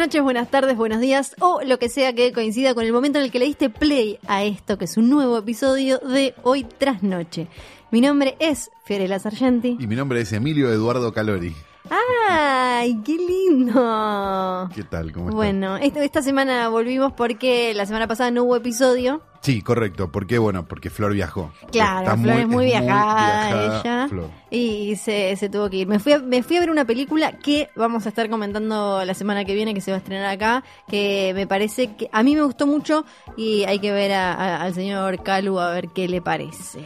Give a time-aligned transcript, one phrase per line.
[0.00, 3.26] Noches, buenas tardes, buenos días o lo que sea que coincida con el momento en
[3.26, 7.02] el que le diste play a esto, que es un nuevo episodio de Hoy tras
[7.02, 7.48] Noche.
[7.90, 9.76] Mi nombre es Fiorella Sargenti.
[9.78, 11.54] Y mi nombre es Emilio Eduardo Calori.
[11.90, 14.68] ¡Ay, qué lindo!
[14.74, 15.12] ¿Qué tal?
[15.12, 15.34] ¿Cómo estás?
[15.34, 19.22] Bueno, esta, esta semana volvimos porque la semana pasada no hubo episodio.
[19.40, 20.12] Sí, correcto.
[20.12, 20.38] ¿Por qué?
[20.38, 21.50] Bueno, porque Flor viajó.
[21.72, 24.08] Claro, Está Flor es muy viajada, viajada, ella.
[24.08, 24.30] Flor.
[24.50, 25.88] Y se, se tuvo que ir.
[25.88, 29.14] Me fui, a, me fui a ver una película que vamos a estar comentando la
[29.14, 32.36] semana que viene, que se va a estrenar acá, que me parece que a mí
[32.36, 33.04] me gustó mucho
[33.36, 36.80] y hay que ver a- a- al señor Calu a ver qué le parece.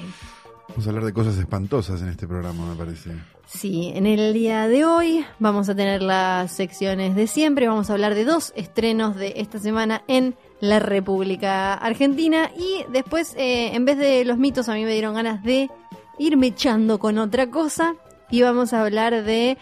[0.69, 3.11] Vamos a hablar de cosas espantosas en este programa, me parece.
[3.47, 7.69] Sí, en el día de hoy vamos a tener las secciones de siempre.
[7.69, 12.51] Vamos a hablar de dos estrenos de esta semana en la República Argentina.
[12.57, 15.71] Y después, eh, en vez de los mitos, a mí me dieron ganas de
[16.19, 17.95] irme echando con otra cosa.
[18.31, 19.59] Y vamos a hablar de.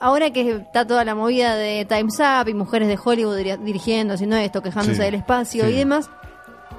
[0.00, 4.14] Ahora que está toda la movida de Time's Up y mujeres de Hollywood diri- dirigiendo,
[4.14, 5.70] haciendo esto, quejándose Sí, del espacio sí.
[5.70, 6.10] y demás,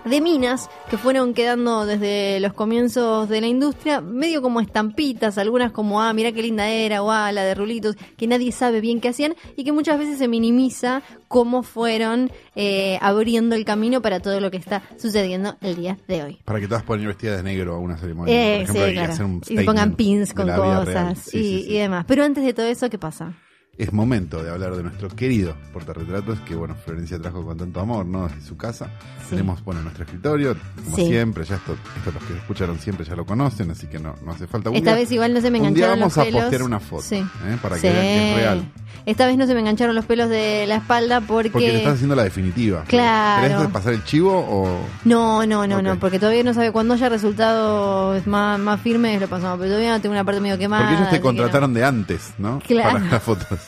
[0.05, 5.72] de minas que fueron quedando desde los comienzos de la industria, medio como estampitas, algunas
[5.72, 9.02] como, ah, mira qué linda era, o ah, la de rulitos, que nadie sabe bien
[9.02, 14.20] qué hacían y que muchas veces se minimiza cómo fueron eh, abriendo el camino para
[14.20, 16.39] todo lo que está sucediendo el día de hoy.
[16.45, 18.33] Para que todas puedan ir vestidas de negro a una ceremonia.
[18.33, 19.14] Eh, Por ejemplo, sí, claro.
[19.14, 21.66] hacer un Y se pongan pins con cosas Sí, y, sí.
[21.70, 22.05] y demás.
[22.08, 23.33] Pero antes de todo eso, ¿qué pasa?
[23.80, 28.06] Es momento de hablar de nuestro querido portarretratos que, bueno, Florencia trajo con tanto amor,
[28.06, 28.28] ¿no?
[28.28, 28.88] Desde su casa.
[29.22, 29.30] Sí.
[29.32, 31.06] Tenemos, bueno, nuestro escritorio, como Sí.
[31.08, 31.46] siempre.
[31.46, 34.48] Ya esto, esto los que escucharon siempre ya lo conocen, así que no, no hace
[34.48, 36.42] falta Esta vez igual no se me Un día engancharon vamos los a pelos.
[36.42, 37.16] postear una foto, Sí.
[37.16, 37.58] ¿eh?
[37.62, 38.72] para que vean que es real.
[39.06, 41.50] Esta vez no se me engancharon los pelos de la espalda porque...
[41.50, 42.84] Porque le estás haciendo la definitiva.
[42.86, 43.58] Claro.
[43.60, 44.78] ¿Querés pasar el chivo o...?
[45.06, 49.28] No, no, no, no, porque todavía no sabe cuándo haya resultados más, más firmes, lo
[49.30, 50.84] pasamos, pero todavía tengo una parte medio quemada.
[50.84, 52.60] Porque ellos te contrataron de antes, ¿no?
[52.68, 52.92] Claro.
[53.00, 53.60] Para las fotos.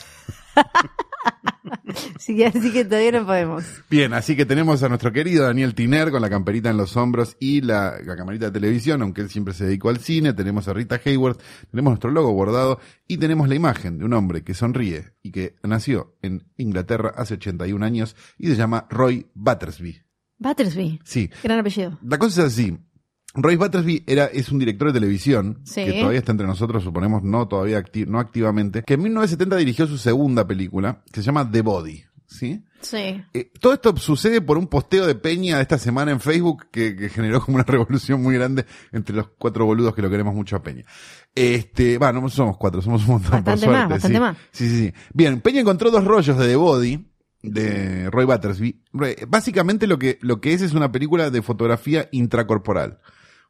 [2.18, 3.64] Sí, así que todavía no podemos.
[3.90, 7.36] Bien, así que tenemos a nuestro querido Daniel Tiner con la camperita en los hombros
[7.40, 10.32] y la, la camarita de televisión, aunque él siempre se dedicó al cine.
[10.32, 11.40] Tenemos a Rita Hayworth,
[11.70, 15.56] tenemos nuestro logo bordado y tenemos la imagen de un hombre que sonríe y que
[15.62, 20.02] nació en Inglaterra hace 81 años y se llama Roy Battersby.
[20.38, 21.98] Battersby, Sí, gran apellido.
[22.02, 22.78] la cosa es así.
[23.34, 25.84] Roy Battersby era, es un director de televisión Sí.
[25.84, 29.86] que todavía está entre nosotros, suponemos, no todavía acti- no activamente, que en 1970 dirigió
[29.86, 32.04] su segunda película, que se llama The Body.
[32.26, 32.64] ¿Sí?
[32.80, 33.22] Sí.
[33.34, 36.96] Eh, todo esto sucede por un posteo de Peña de esta semana en Facebook que,
[36.96, 40.56] que generó como una revolución muy grande entre los cuatro boludos que lo queremos mucho
[40.56, 40.84] a Peña.
[41.34, 43.92] Este, va, no somos cuatro, somos un montón, Bastante por más, suerte.
[43.94, 44.20] bastante sí.
[44.20, 44.36] más.
[44.50, 44.94] Sí, sí, sí.
[45.12, 47.06] Bien, Peña encontró dos rollos de The Body
[47.42, 48.80] de Roy Battersby.
[49.28, 52.98] Básicamente lo que, lo que es es una película de fotografía intracorporal.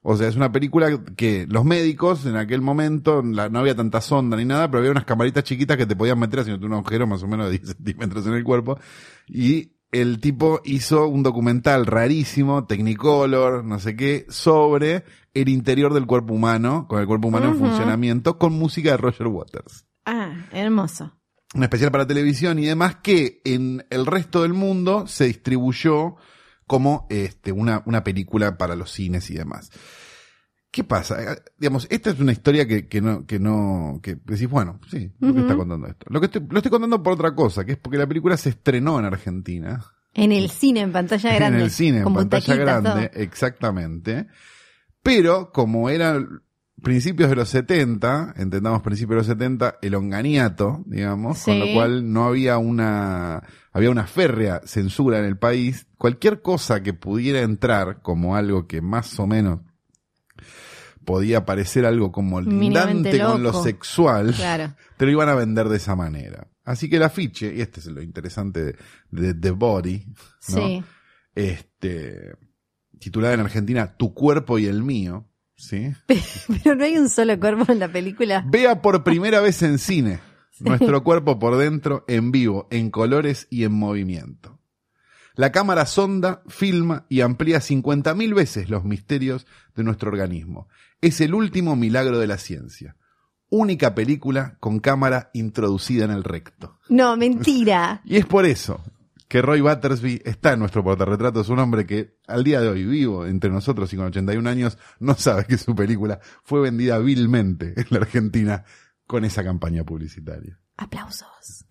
[0.05, 4.01] O sea, es una película que los médicos en aquel momento la- no había tanta
[4.01, 7.07] sonda ni nada, pero había unas camaritas chiquitas que te podían meter haciendo un agujero
[7.07, 8.79] más o menos de 10 centímetros en el cuerpo.
[9.29, 15.05] Y el tipo hizo un documental rarísimo, Technicolor, no sé qué, sobre
[15.35, 19.27] el interior del cuerpo humano, con el cuerpo humano en funcionamiento, con música de Roger
[19.29, 21.13] Waters Ah, hermoso.
[21.55, 26.17] un especial para televisión y demás que en el resto del mundo se distribuyó
[26.72, 29.71] como este, una, una película para los cines y demás.
[30.71, 31.22] ¿Qué pasa?
[31.22, 35.12] Eh, Digamos, esta es una historia que, que no, que no, que decís, bueno, sí,
[35.21, 36.06] ¿por qué está contando esto?
[36.09, 38.49] Lo que estoy, lo estoy contando por otra cosa, que es porque la película se
[38.49, 39.84] estrenó en Argentina.
[40.15, 41.59] En el cine, en pantalla grande.
[41.59, 43.22] En el cine, en pantalla grande, todo.
[43.22, 44.28] exactamente.
[45.03, 46.41] Pero como eran
[46.82, 52.12] principios de los 70, entendamos principios de los 70, el onganiato, digamos, con lo cual
[52.12, 55.87] no había una, había una férrea censura en el país.
[55.97, 59.60] Cualquier cosa que pudiera entrar como algo que más o menos
[61.04, 64.74] podía parecer algo como lindante con lo sexual, Claro.
[64.97, 66.48] te lo iban a vender de esa manera.
[66.65, 68.77] Así que el afiche, y este es lo interesante de,
[69.10, 70.57] de The Body, ¿no?
[70.57, 70.84] Sí.
[71.34, 72.36] este,
[73.01, 75.28] titulada en Argentina Tu cuerpo y el mío,
[75.62, 75.92] ¿sí?
[76.62, 78.44] Pero no hay un solo cuerpo en la película.
[78.47, 80.20] Vea por primera vez en cine
[80.60, 84.59] nuestro cuerpo por dentro, en vivo, en colores y en movimiento.
[85.34, 90.68] La cámara sonda, filma y amplía 50.000 veces los misterios de nuestro organismo.
[91.00, 92.97] Es el último milagro de la ciencia.
[93.48, 96.78] Única película con cámara introducida en el recto.
[96.88, 98.03] No, mentira.
[98.04, 98.82] Y es por eso
[99.33, 101.41] que Roy Battersby está en nuestro portarretrato.
[101.41, 104.77] Es un hombre que al día de hoy vivo entre nosotros y con 81 años
[105.01, 108.65] no sabe que su película fue vendida vilmente en la Argentina
[109.07, 110.61] con esa campaña publicitaria.
[110.77, 111.65] Aplausos.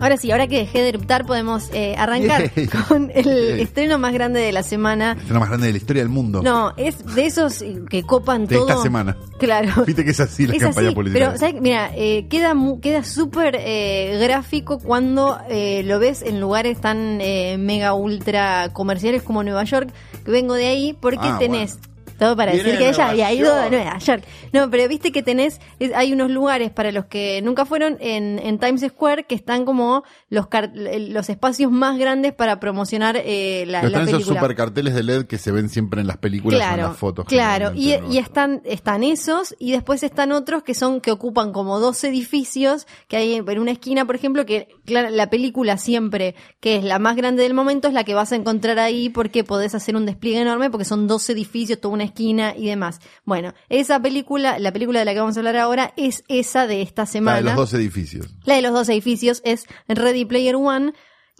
[0.00, 2.50] Ahora sí, ahora que dejé de eruptar, podemos eh, arrancar
[2.88, 5.16] con el estreno más grande de la semana.
[5.22, 6.42] Es la más grande de la historia del mundo.
[6.42, 8.68] No, es de esos que copan de todo.
[8.68, 9.16] esta semana.
[9.38, 9.84] Claro.
[9.86, 11.28] Viste que es así la Es campaña así, publicitaria.
[11.28, 11.60] pero ¿sabes?
[11.62, 17.94] mira, eh, queda queda súper eh, gráfico cuando eh, lo ves en lugares tan mega
[17.94, 19.90] ultra comerciales como Nueva York,
[20.24, 21.78] que vengo de ahí, porque Ah, tenés
[22.20, 23.68] todo para Viene decir que de ella había ido a.
[23.70, 24.22] Nueva York.
[24.52, 28.38] No, pero viste que tenés, es- hay unos lugares para los que nunca fueron en,
[28.38, 33.64] en Times Square que están como los car- los espacios más grandes para promocionar eh,
[33.66, 36.18] la, Pero la están esos super carteles de LED que se ven siempre en las
[36.18, 37.24] películas o en las fotos.
[37.26, 38.12] Claro, y, ¿no?
[38.12, 42.86] y están, están esos y después están otros que son que ocupan como dos edificios
[43.08, 46.98] que hay en una esquina, por ejemplo, que claro, la película siempre, que es la
[46.98, 50.04] más grande del momento, es la que vas a encontrar ahí porque podés hacer un
[50.06, 53.00] despliegue enorme porque son dos edificios, toda una esquina y demás.
[53.24, 56.82] Bueno, esa película, la película de la que vamos a hablar ahora es esa de
[56.82, 57.36] esta La semana.
[57.38, 58.34] de los dos edificios.
[58.44, 60.92] La de los dos edificios es Ready Player One,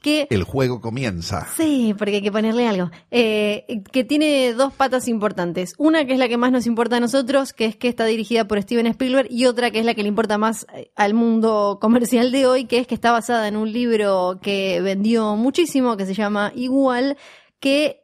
[0.02, 1.46] que El juego comienza.
[1.58, 2.90] Sí, porque hay que ponerle algo.
[3.11, 5.75] Eh, que tiene dos patas importantes.
[5.76, 8.49] Una que es la que más nos importa a nosotros, que es que está dirigida
[8.49, 11.76] por Steven Spielberg, y otra que es la que le importa más eh, al mundo
[11.82, 16.06] comercial de hoy, que es que está basada en un libro que vendió muchísimo, que
[16.06, 17.19] se llama Igual,
[17.58, 18.00] que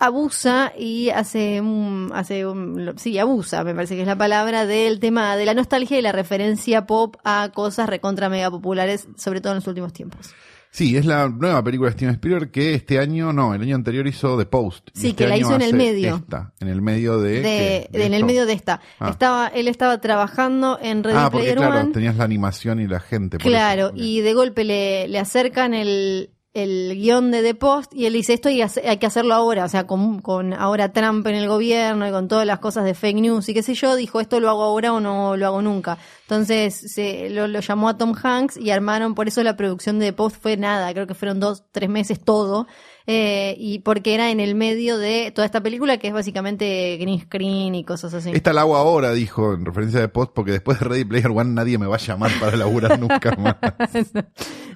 [0.00, 4.98] abusa y hace un, hace un, sí, abusa, me parece que es la palabra, del
[4.98, 9.52] tema de la nostalgia y la referencia pop a cosas recontra mega populares, sobre todo
[9.52, 10.30] en los últimos tiempos.
[10.72, 14.06] Sí, es la nueva película de Steven Spielberg que este año, no, el año anterior
[14.06, 14.90] hizo The Post.
[14.94, 16.14] Sí, este que la hizo en el medio.
[16.14, 17.40] Esta, en el medio de.
[17.40, 17.98] de, ¿qué?
[17.98, 18.80] de- en el medio de esta.
[19.00, 19.10] Ah.
[19.10, 21.92] Estaba, él estaba trabajando en Ready Ah, porque Player claro, One.
[21.92, 23.38] tenías la animación y la gente.
[23.38, 23.94] por Claro, eso.
[23.96, 28.32] y de golpe le, le acercan el, el guion de The Post y él dice,
[28.32, 31.36] esto hay, que hacer- hay que hacerlo ahora, o sea, con, con ahora Trump en
[31.36, 34.20] el gobierno y con todas las cosas de fake news y qué sé yo, dijo,
[34.20, 35.96] esto lo hago ahora o no lo hago nunca.
[36.22, 40.06] Entonces se, lo, lo llamó a Tom Hanks y armaron, por eso la producción de
[40.06, 42.66] The Post fue nada, creo que fueron dos, tres meses todo,
[43.06, 47.20] eh, y porque era en el medio de toda esta película que es básicamente green
[47.20, 48.30] screen y cosas así.
[48.32, 51.50] Esta la hago ahora, dijo, en referencia de Post, porque después de Ready Player One
[51.52, 53.56] nadie me va a llamar para laburar nunca más.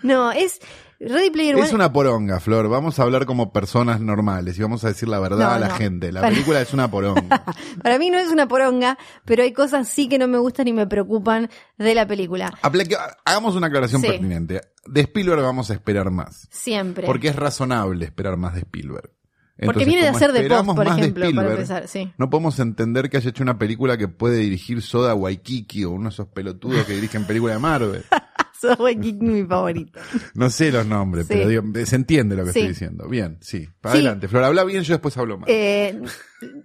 [0.02, 0.60] no, es
[1.00, 1.64] Ready Player One.
[1.66, 2.68] Es una poronga, Flor.
[2.68, 5.68] Vamos a hablar como personas normales y vamos a decir la verdad No, a la
[5.68, 5.74] no.
[5.76, 6.12] gente.
[6.12, 7.44] La Para- película es una poronga.
[7.82, 10.72] Para mí no es una poronga, pero hay cosas sí que no me gustan y
[10.72, 12.52] me preocupan de la película.
[12.62, 14.06] Aplique- Hagamos una aclaración Sí.
[14.08, 14.60] pertinente.
[14.86, 16.46] De Spielberg vamos a esperar más.
[16.50, 17.06] Siempre.
[17.06, 19.10] Porque es razonable esperar más de Spielberg.
[19.64, 22.12] Porque viene de hacer de post, por más de ejemplo, para empezar, sí.
[22.18, 26.04] No podemos entender que haya hecho una película que puede dirigir Soda Waikiki o uno
[26.04, 28.04] de esos pelotudos que dirigen películas de Marvel.
[28.78, 30.00] Waikiki mi favorito.
[30.34, 31.34] No sé los nombres, Sí.
[31.34, 32.58] pero digo, se entiende lo que Sí.
[32.60, 33.08] estoy diciendo.
[33.08, 33.68] Bien, sí.
[33.80, 34.00] Para Sí.
[34.00, 34.44] adelante, Flor.
[34.44, 35.48] Habla bien, yo después hablo más.
[35.48, 36.00] Eh,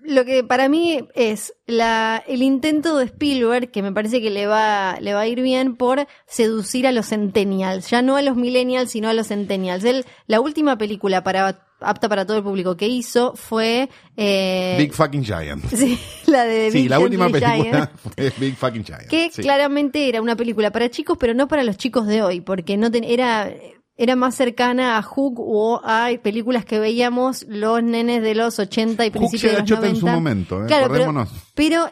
[0.04, 4.48] lo que para mí es la, el intento de Spielberg, que me parece que le
[4.48, 8.36] va, le va a ir bien por seducir a los centennials, ya no a los
[8.36, 9.84] millennials, sino a los centennials.
[9.84, 14.94] Él, la última película para, apta para todo el público que hizo fue, eh, Big
[14.94, 15.66] Fucking Giant.
[15.76, 15.98] sí,
[16.28, 17.90] la de Sí, Big la última película Giant.
[18.16, 19.08] fue Big Fucking Giant.
[19.08, 19.42] que sí.
[19.42, 22.92] claramente era una película para chicos, pero no para los chicos de hoy, porque no
[22.92, 23.52] ten- era
[24.02, 29.06] era más cercana a Hook o a películas que veíamos los nenes de los 80
[29.06, 29.90] y principios de los chota 90.
[29.90, 30.68] en su momento, ¿eh?
[30.68, 31.28] Claro, Acordémonos.
[31.30, 31.42] pero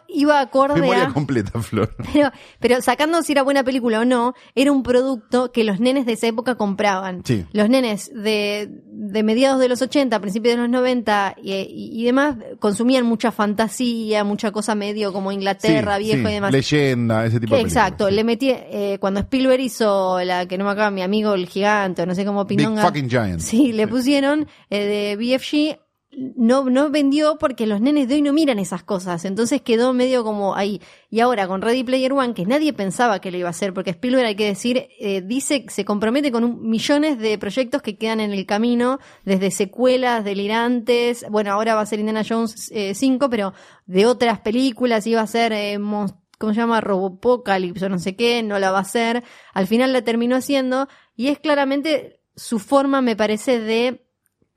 [0.07, 1.13] iba acorde Memoria a...
[1.13, 1.95] completa, Flor.
[2.13, 6.05] Pero, pero sacando si era buena película o no, era un producto que los nenes
[6.05, 7.21] de esa época compraban.
[7.25, 7.45] Sí.
[7.51, 12.03] Los nenes de, de mediados de los 80, principios de los 90 y, y- y
[12.05, 16.31] demás consumían mucha fantasía, mucha cosa medio como Inglaterra, Sí, viejo sí.
[16.31, 16.51] y demás.
[16.51, 18.15] Leyenda, ese tipo de Exacto, películas, sí.
[18.15, 22.01] le metí, eh, cuando Spielberg hizo la que no me acaba, mi amigo el gigante,
[22.01, 22.83] o no sé cómo Big Pinonga.
[22.83, 23.39] Fucking Giant.
[23.41, 25.86] Sí, le pusieron eh, de BFG.
[26.35, 29.23] No, no vendió porque los nenes de hoy no miran esas cosas.
[29.23, 30.81] Entonces quedó medio como ahí.
[31.11, 33.91] Y ahora con Ready Player One, que nadie pensaba que lo iba a hacer, porque
[33.91, 38.19] Spielberg, hay que decir, eh, dice, se compromete con un- millones de proyectos que quedan
[38.19, 41.23] en el camino, desde secuelas delirantes.
[41.29, 43.53] Bueno, ahora va a ser Indiana Jones eh, 5, pero
[43.85, 45.77] de otras películas iba a ser eh,
[46.39, 46.81] ¿cómo se llama?
[46.81, 49.23] Robopocalypse no sé qué, no la va a hacer.
[49.53, 54.06] Al final la terminó haciendo y es claramente su forma, me parece, de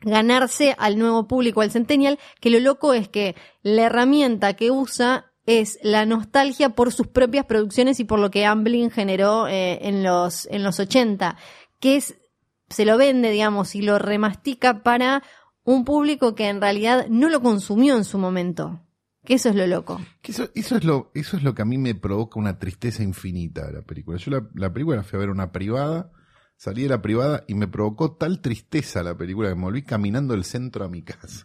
[0.01, 5.33] ganarse al nuevo público, al centennial, que lo loco es que la herramienta que usa
[5.47, 10.03] es la nostalgia por sus propias producciones y por lo que Amblin generó eh, en
[10.03, 11.37] los en los 80,
[11.81, 12.17] que es
[12.69, 15.23] se lo vende, digamos, y lo remastica para
[15.65, 18.81] un público que en realidad no lo consumió en su momento.
[19.25, 20.01] Que eso es lo loco.
[20.23, 23.73] Eso, es lo, eso es lo que a mí me provoca una tristeza infinita de
[23.75, 24.17] la película.
[24.17, 26.11] Yo la, la película la fui a ver una privada,
[26.61, 30.35] salí de la privada y me provocó tal tristeza la película que me volví caminando
[30.35, 31.45] el centro a mi casa.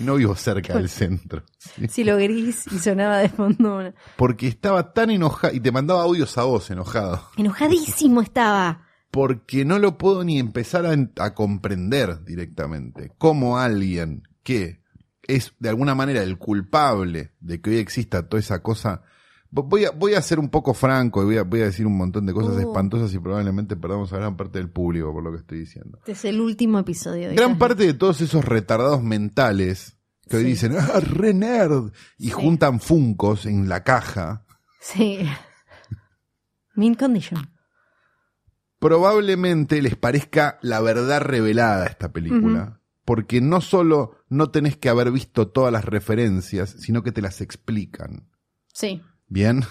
[0.00, 1.44] No vivo cerca del centro.
[1.58, 1.86] ¿sí?
[1.88, 3.92] Si lo gris y sonaba de fondo.
[4.16, 7.22] Porque estaba tan enojado y te mandaba audios a vos enojado.
[7.36, 8.86] Enojadísimo estaba.
[9.12, 13.12] Porque no lo puedo ni empezar a, a comprender directamente.
[13.16, 14.82] Cómo alguien que
[15.22, 19.02] es de alguna manera el culpable de que hoy exista toda esa cosa.
[19.50, 21.86] Vo- Voy a, voy a ser un poco franco y voy a, voy a decir
[21.86, 22.60] un montón de cosas Uh.
[22.60, 25.98] espantosas y probablemente perdamos a gran parte del público por lo que estoy diciendo.
[26.00, 27.28] Este es el último episodio.
[27.30, 29.96] de Gran parte de todos esos retardados mentales
[30.28, 32.30] que hoy dicen, ah, re nerd, y Sí.
[32.32, 34.44] juntan funcos en la caja,
[34.80, 35.20] Sí.
[36.74, 37.48] Mint condition.
[38.78, 42.80] probablemente les parezca la verdad revelada esta película.
[43.04, 47.40] Porque no solo no tenés que haber visto todas las referencias, sino que te las
[47.40, 48.28] explican.
[48.74, 49.02] Sí.
[49.28, 49.62] ¿Bien?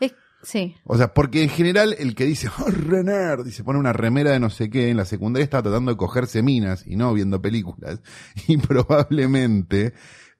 [0.00, 0.76] Es- sí.
[0.84, 3.92] O sea, porque en general el que dice, oh, re nerd, y se pone una
[3.92, 7.12] remera de no sé qué, en la secundaria está tratando de cogerse minas y no
[7.14, 8.00] viendo películas.
[8.48, 9.94] Y probablemente,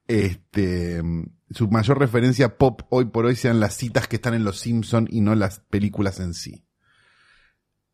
[0.06, 1.02] este,
[1.50, 5.08] su mayor referencia pop hoy por hoy sean las citas que están en Los Simpson
[5.10, 6.64] y no las películas en sí.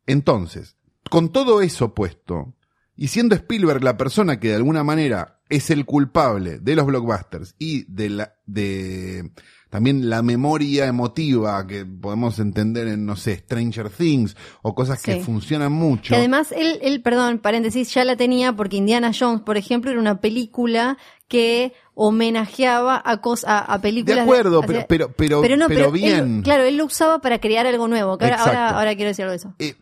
[0.05, 0.77] Entonces,
[1.09, 2.55] con todo eso puesto,
[2.95, 7.55] y siendo Spielberg la persona que de alguna manera es el culpable de los blockbusters
[7.57, 9.31] y de la, de
[9.71, 15.21] también la memoria emotiva que podemos entender en, no sé, Stranger Things o cosas que
[15.21, 16.09] funcionan mucho.
[16.09, 19.99] Que además él, él, perdón, paréntesis, ya la tenía porque Indiana Jones, por ejemplo, era
[19.99, 20.97] una película
[21.27, 24.17] que homenajeaba a, cos, a, a películas.
[24.17, 26.41] de acuerdo, o sea, pero, pero, pero, no, pero bien.
[26.43, 28.17] claro, él lo usaba para crear algo nuevo.
[28.17, 29.55] que ahora, ahora, ahora quiero decir algo de eso.
[29.59, 29.75] Eh,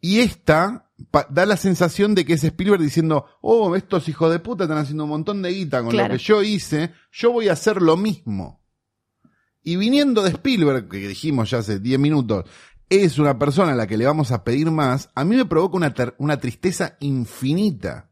[0.00, 4.38] y esta pa- da la sensación de que es Spielberg diciendo, oh, estos hijos de
[4.38, 6.14] puta están haciendo un montón de guita con Claro.
[6.14, 8.60] lo que yo hice, yo voy a hacer lo mismo.
[9.66, 12.44] Y viniendo de Spielberg, que dijimos ya hace 10 minutos,
[12.88, 15.76] es una persona a la que le vamos a pedir más, a mí me provoca
[15.76, 18.10] una, una tristeza infinita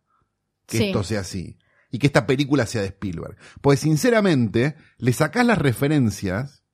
[0.66, 0.84] que Sí.
[0.86, 1.56] esto sea así.
[1.92, 3.36] Y que esta película sea de Spielberg.
[3.60, 6.64] Pues sinceramente, le sacás las referencias,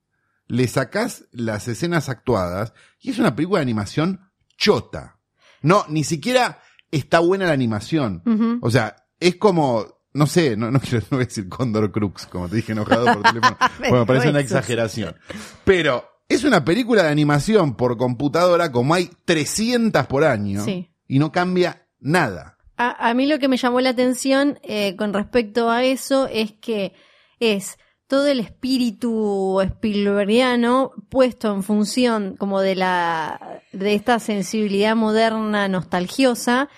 [0.46, 5.18] le sacás las escenas actuadas, y es una película de animación chota.
[5.60, 8.22] No, ni siquiera está buena la animación.
[8.62, 12.26] O sea, es como, no sé, no, no quiero no voy a decir Condor Crux,
[12.26, 13.56] como te dije enojado por teléfono.
[13.78, 15.16] bueno, parece una exageración.
[15.64, 20.90] Pero es una película de animación por computadora como hay 300 por año Sí.
[21.08, 22.56] y no cambia nada.
[22.76, 26.52] A, a mí lo que me llamó la atención eh, con respecto a eso es
[26.52, 26.94] que
[27.38, 35.68] es todo el espíritu Spielbergiano puesto en función como de la de esta sensibilidad moderna
[35.68, 36.68] nostalgiosa,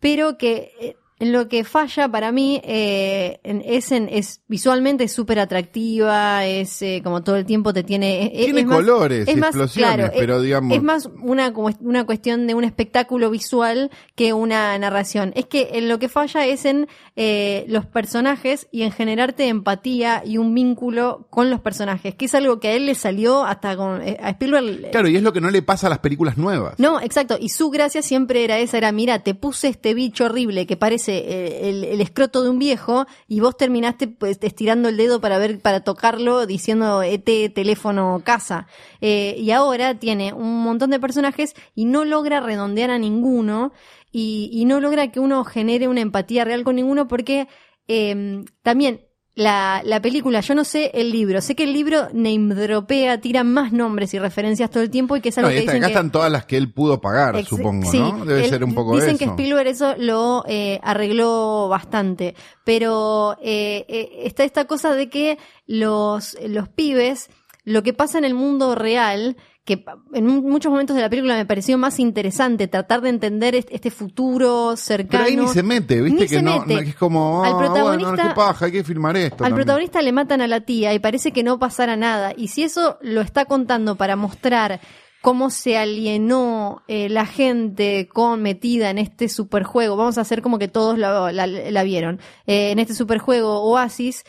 [0.00, 5.38] pero que eh, en lo que falla para mí eh, es, en, es visualmente súper
[5.38, 8.26] atractiva, es eh, como todo el tiempo te tiene...
[8.34, 10.76] es- Tiene es más- colores y es más, explosiones, claro, pero digamos...
[10.76, 15.32] es más una, como una cuestión de un espectáculo visual que una narración.
[15.34, 20.22] Es que en lo que falla es en eh, los personajes y en generarte empatía
[20.24, 23.76] y un vínculo con los personajes, que es algo que a él le salió hasta
[23.76, 24.90] con eh, a Spielberg.
[24.90, 26.74] Claro, y es lo que no le pasa a las películas nuevas.
[26.78, 27.36] No, exacto.
[27.40, 31.13] Y su gracia siempre era esa, era, mira, te puse este bicho horrible que parece
[31.18, 35.60] eh, el, escroto de un viejo y vos terminaste pues, estirando el dedo para ver,
[35.60, 38.66] para tocarlo diciendo ET, teléfono, casa.
[39.00, 43.72] Eh, y ahora tiene un montón de personajes y no logra redondear a ninguno
[44.12, 47.48] y, y no logra que uno genere una empatía real con ninguno porque
[47.88, 49.00] eh, también
[49.36, 53.42] la, la película, yo no sé el libro, sé que el libro name dropea, tira
[53.42, 55.76] más nombres y referencias todo el tiempo y que es algo No, y que dicen
[55.78, 58.24] acá que- están todas las que él pudo pagar, Ex- supongo, sí, ¿no?
[58.24, 59.18] Debe él- ser un poco Dicen eso.
[59.18, 65.38] que Spielberg eso lo eh, arregló bastante, pero eh, eh, está esta cosa de que
[65.66, 67.28] los, los pibes,
[67.64, 71.36] lo que pasa en el mundo real, que en mu- muchos momentos de la película
[71.36, 75.24] me pareció más interesante tratar de entender est- este futuro Pero cercano.
[75.24, 76.74] ahí ni se mete, viste Ni que se no, mete.
[76.74, 79.36] no- es como, Al ah, protagonista- bueno, qué paja, hay que filmar esto.
[79.36, 79.54] Al también.
[79.56, 82.34] protagonista le matan a la tía y parece que no pasara nada.
[82.36, 84.80] Y si eso lo está contando para mostrar
[85.22, 90.58] cómo se alienó eh, la gente con metida en este superjuego, vamos a hacer como
[90.58, 94.24] que todos la, la- la vieron, eh, en este superjuego Oasis,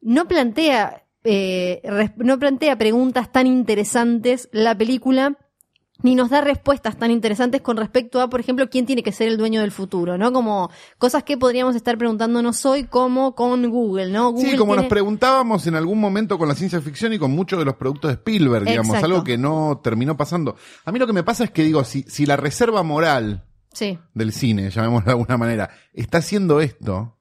[0.00, 5.36] no plantea, eh, no plantea preguntas tan interesantes la película
[6.02, 9.28] ni nos da respuestas tan interesantes con respecto a, por ejemplo, quién tiene que ser
[9.28, 10.32] el dueño del futuro, ¿no?
[10.32, 14.30] Como cosas que podríamos estar preguntándonos hoy, como con Google, ¿no?
[14.32, 17.58] Google Sí, como nos preguntábamos en algún momento con la ciencia ficción y con muchos
[17.58, 19.06] de los productos de Spielberg, digamos, Exacto.
[19.06, 20.56] algo que no terminó pasando.
[20.84, 23.98] A mí lo que me pasa es que digo, si, si la reserva moral Sí,
[24.14, 27.15] del cine, llamémoslo de alguna manera, está haciendo esto,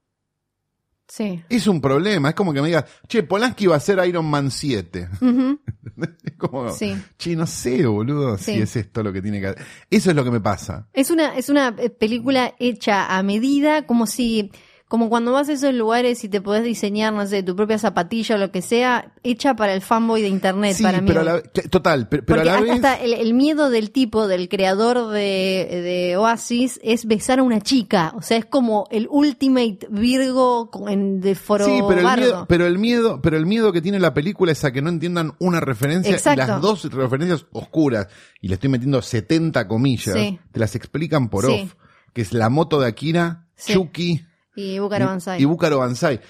[1.08, 1.44] Sí.
[1.50, 4.50] Es un problema, es como que me digas, che, Polanski va a ser Iron Man
[4.50, 5.08] 7.
[5.22, 5.60] Ujú.
[6.24, 6.96] es como, Sí.
[7.18, 8.54] che, no sé, boludo, Sí.
[8.56, 9.56] si es esto lo que tiene que
[9.90, 10.88] Eso es lo que me pasa.
[10.94, 14.52] Es una, es una eh, película hecha a medida, como si,
[14.88, 18.36] como cuando vas a esos lugares y te podés diseñar, no sé, tu propia zapatilla
[18.36, 21.08] o lo que sea, hecha para el fanboy de internet, sí, para mí.
[21.08, 22.82] pero a la, total, pero, pero a la vez...
[23.01, 28.13] el, el miedo del tipo, del creador de, de Oasis, es besar a una chica.
[28.15, 32.68] O sea, es como el ultimate Virgo en, de foro Sí, pero el, miedo, pero
[32.68, 35.60] el miedo, pero el miedo que tiene la película es a que no entiendan una
[35.62, 36.44] referencia Exacto.
[36.44, 38.08] y las dos referencias oscuras,
[38.39, 40.39] y le estoy metiendo 70 comillas, Sí.
[40.51, 41.63] te las explican por Sí.
[41.63, 41.74] off,
[42.13, 43.74] que es la moto de Akira, Sí.
[43.74, 44.25] Chucky
[44.56, 45.42] Y Búcaro Banzai.
[45.42, 46.22] y Búcaro Banzai,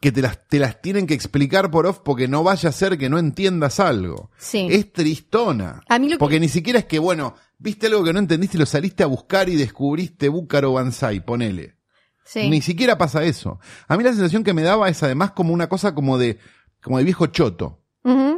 [0.00, 2.96] que te las, te las tienen que explicar por off porque no vaya a ser
[2.98, 4.30] que no entiendas algo.
[4.38, 4.66] Sí.
[4.70, 5.82] Es tristona.
[5.88, 8.56] A mí lo que- Porque ni siquiera es que, bueno, viste algo que no entendiste
[8.56, 11.76] y lo saliste a buscar y descubriste Búcaro Banzai, ponele.
[12.24, 12.48] Sí.
[12.48, 13.58] Ni siquiera pasa eso.
[13.88, 16.38] A mí la sensación que me daba es además como una cosa como de,
[16.82, 17.78] como de viejo choto.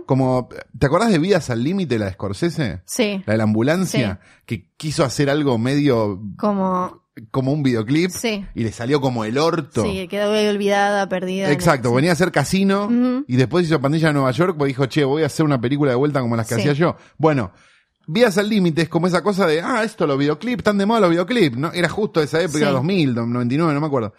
[0.06, 2.82] Como, ¿te acordás de Vidas al Límite, la de Scorsese?
[2.86, 3.22] Sí.
[3.24, 8.44] La de la ambulancia, que quiso hacer algo medio Como, como un videoclip Sí.
[8.54, 9.84] y le salió como el orto.
[9.84, 11.50] sí, quedó olvidada, perdida.
[11.50, 15.04] Exacto, venía a hacer casino y después hizo Pandilla de Nueva York, pues dijo, che,
[15.04, 16.60] voy a hacer una película de vuelta como las que Sí.
[16.62, 16.96] hacía yo.
[17.18, 17.52] Bueno,
[18.08, 21.00] Vías al Límite es como esa cosa de, ah, esto, los videoclips, están de moda
[21.00, 21.70] los videoclips, ¿no?
[21.72, 22.72] Era justo esa época, Sí.
[22.72, 24.12] 2000, 99, no me acuerdo.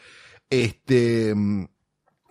[0.50, 1.33] Este,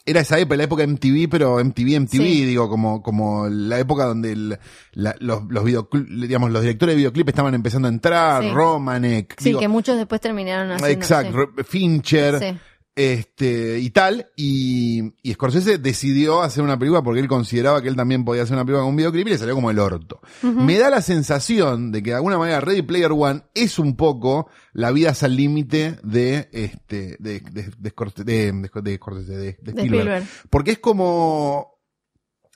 [0.04, 2.44] era esa época, la época MTV, pero MTV, MTV, Sí.
[2.44, 4.58] digo, como, como la época donde el-
[4.92, 8.50] la- los, los digamos, los directores de videoclip estaban empezando a entrar, Sí.
[8.50, 10.88] Romanek, Sí, digo, que muchos después terminaron haciendo.
[10.88, 12.58] exacto, Ro- Fincher, Sí.
[12.94, 17.96] Este y tal y, y Scorsese decidió hacer una película porque él consideraba que él
[17.96, 20.20] también podía hacer una película con un videoclip y le salió como el orto.
[20.42, 24.48] Me da la sensación de que de alguna manera Ready Player One es un poco
[24.74, 29.48] la vida al límite de este de de de, Scorse- de, de- de Scorsese, de-
[29.50, 29.78] Spielberg.
[29.78, 30.24] Spielberg.
[30.50, 31.72] Porque es como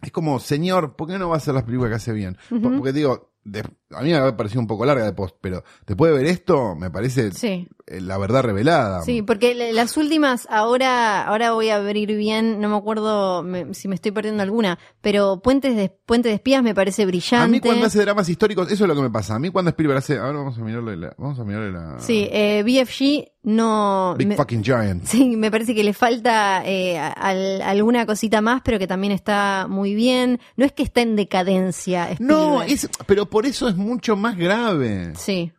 [0.02, 2.36] es como, señor, ¿por qué no va a hacer las películas que hace bien?
[2.48, 3.64] Porque digo, de-
[3.94, 6.74] a mí me ha parecido un poco larga de post, pero después de ver esto,
[6.74, 7.68] me parece Sí.
[7.86, 9.02] eh, la verdad revelada.
[9.02, 13.74] Sí, porque la- las últimas, ahora, ahora voy a abrir bien, no me acuerdo me-
[13.74, 17.44] si me estoy perdiendo alguna, pero Puentes de, Puente de Espías me parece brillante.
[17.44, 19.34] A mí cuando hace dramas históricos, eso es lo que me pasa.
[19.36, 22.28] A mí cuando Spielberg hace, ahora vamos a mirarle la, vamos a mirarle la Sí,
[22.32, 24.16] eh, BFG no...
[24.18, 25.04] Big me- Fucking Giant.
[25.04, 29.66] Sí, me parece que le falta eh, al- alguna cosita más, pero que también está
[29.68, 30.40] muy bien.
[30.56, 32.08] No es que está en decadencia.
[32.18, 32.72] No, Spielberg.
[32.72, 35.12] es, pero por eso es mucho más grave.
[35.16, 35.52] Sí.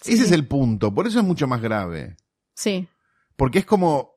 [0.00, 0.26] Sí, Ese sí.
[0.26, 2.16] es el punto, por eso es mucho más grave.
[2.54, 2.86] Sí.
[3.36, 4.12] Porque es como,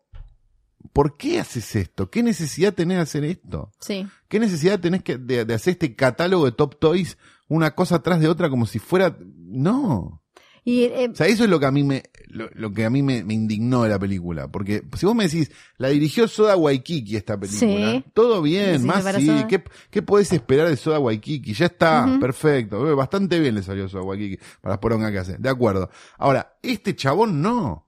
[0.93, 2.09] ¿por qué haces esto?
[2.09, 3.71] ¿Qué necesidad tenés de hacer esto?
[3.79, 4.05] Sí.
[4.27, 8.19] ¿Qué necesidad tenés que, de, de hacer este catálogo de Top Toys una cosa atrás
[8.19, 9.17] de otra como si fuera...
[9.21, 10.23] No.
[10.65, 12.89] Y eh, O sea, eso es lo que a mí me, lo, lo que a
[12.89, 14.47] mí me, me indignó de la película.
[14.49, 17.91] Porque si vos me decís, la dirigió Soda Waikiki esta película.
[17.91, 18.05] Sí.
[18.13, 19.45] Todo bien, Sí, más sí.
[19.49, 21.53] ¿Qué, ¿Qué podés esperar de Soda Waikiki?
[21.53, 22.87] Ya está, perfecto.
[22.89, 25.37] Eh, Bastante bien le salió Soda Waikiki para las porongas que hace.
[25.37, 25.89] De acuerdo.
[26.17, 27.87] Ahora, este chabón no.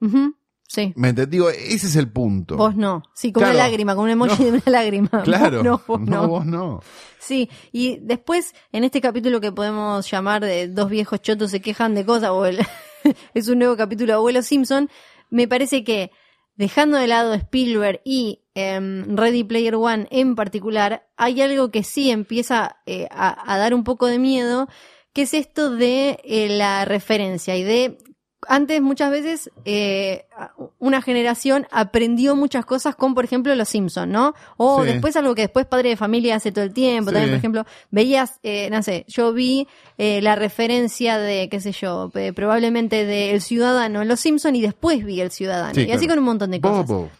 [0.00, 0.34] ujú,
[0.68, 0.92] sí.
[0.96, 1.30] ¿Me entendés?
[1.30, 2.56] Digo, ese es el punto.
[2.56, 3.02] Vos no.
[3.14, 3.56] Sí, con Claro.
[3.56, 4.44] una lágrima, con un emoji No.
[4.44, 5.08] de una lágrima.
[5.24, 5.62] Claro.
[5.86, 6.28] Vos no, vos no.
[6.28, 6.80] vos no.
[7.18, 11.94] Sí, y después, en este capítulo que podemos llamar de dos viejos chotos se quejan
[11.94, 12.58] de cosas, o el-
[13.34, 14.90] es un nuevo capítulo de Abuelo Simpson,
[15.30, 16.10] me parece que
[16.56, 22.10] dejando de lado Spielberg y em, Ready Player One en particular, hay algo que sí
[22.10, 24.68] empieza eh, a, dar un poco de miedo,
[25.12, 27.98] que es esto de eh, la referencia y de
[28.48, 30.26] antes muchas veces eh,
[30.78, 34.34] una generación aprendió muchas cosas con, por ejemplo, Los Simpsons, ¿no?
[34.56, 34.90] O Sí.
[34.92, 37.10] después algo que después Padre de Familia hace todo el tiempo.
[37.10, 37.14] Sí.
[37.14, 39.66] También, por ejemplo, veías, eh, no sé, yo vi
[39.98, 44.62] eh, la referencia de, qué sé yo, probablemente de El Ciudadano en Los Simpsons y
[44.62, 45.74] después vi El Ciudadano.
[45.74, 46.12] Sí, y así claro.
[46.12, 46.86] con un montón de cosas.
[46.86, 47.10] Bobo.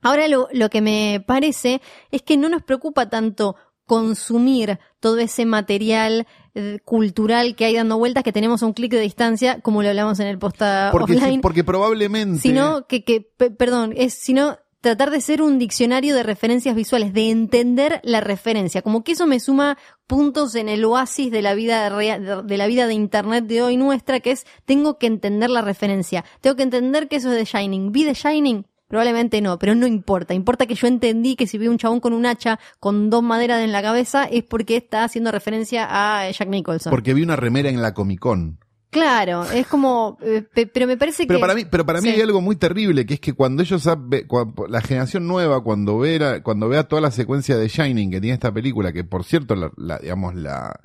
[0.00, 1.80] Ahora lo, lo que me parece
[2.12, 3.56] es que no nos preocupa tanto
[3.88, 8.92] consumir todo ese material eh, cultural que hay dando vueltas que tenemos a un clic
[8.92, 12.38] de distancia, como lo hablamos en el posta Porque, porque probablemente...
[12.38, 17.12] sino que, que pe- perdón, es sino tratar de ser un diccionario de referencias visuales,
[17.12, 21.54] de entender la referencia, como que eso me suma puntos en el oasis de la
[21.54, 25.50] vida de, de la vida de internet de hoy nuestra, que es tengo que entender
[25.50, 29.58] la referencia, tengo que entender que eso es de Shining, vi de Shining, Probablemente no,
[29.58, 30.32] pero no importa.
[30.34, 33.62] Importa que yo entendí que si vi un chabón con un hacha con dos maderas
[33.62, 36.90] en la cabeza es porque está haciendo referencia a Jack Nicholson.
[36.90, 38.58] Porque vi una remera en la Comic Con.
[38.90, 41.40] Claro, es como, eh, pe- pero me parece Pero que...
[41.42, 42.14] para mí, pero para mí Sí.
[42.14, 45.98] hay algo muy terrible, que es que cuando ellos sabe- cua- la generación nueva, cuando
[45.98, 49.54] vea, cuando vea toda la secuencia de Shining que tiene esta película, que por cierto,
[49.54, 50.80] la, la- digamos, la,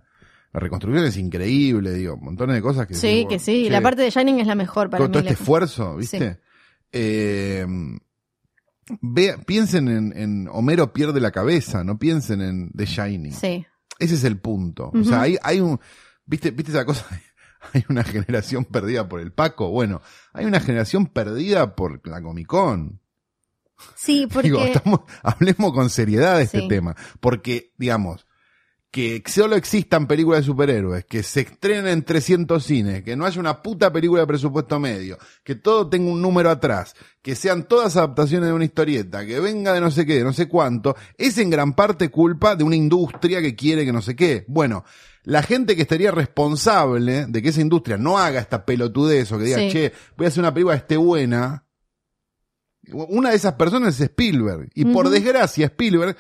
[0.52, 3.80] la reconstrucción es increíble, digo, montones de cosas que Sí, digo, que sí, che, la
[3.80, 5.12] parte de Shining es la mejor para todo, mí.
[5.14, 6.40] todo este esfuerzo, ¿viste?
[6.94, 7.66] Eh,
[9.46, 13.34] piensen en, en Homero pierde la cabeza, no piensen en The Shining.
[13.34, 13.66] Sí.
[14.00, 14.92] Ese es el punto.
[14.94, 15.80] O sea, hay, hay un,
[16.26, 17.06] viste, viste esa cosa,
[17.74, 19.70] hay una generación perdida por el Paco.
[19.70, 20.02] Bueno,
[20.34, 23.00] hay una generación perdida por la Comic Con.
[23.96, 24.50] Sí, porque...
[24.50, 26.68] Digo, estamos, hablemos con seriedad de este Sí.
[26.68, 26.96] tema.
[27.20, 28.26] Porque, digamos,
[28.94, 33.40] que solo existan películas de superhéroes, que se estrenen en 300 cines, que no haya
[33.40, 37.98] una puta película de presupuesto medio, que todo tenga un número atrás, que sean todas
[37.98, 41.40] adaptaciones de una historieta, que venga de no sé qué, de no sé cuánto, es
[41.40, 44.46] en gran parte culpa de una industria que quiere que no sé qué.
[44.48, 44.86] Bueno,
[45.24, 49.46] la gente que estaría responsable de que esa industria no haga esta pelotudez o que
[49.46, 49.70] diga, Sí.
[49.72, 51.66] che, voy a hacer una película que esté buena,
[52.92, 54.70] una de esas personas es Spielberg.
[54.76, 56.18] Y por desgracia, Spielberg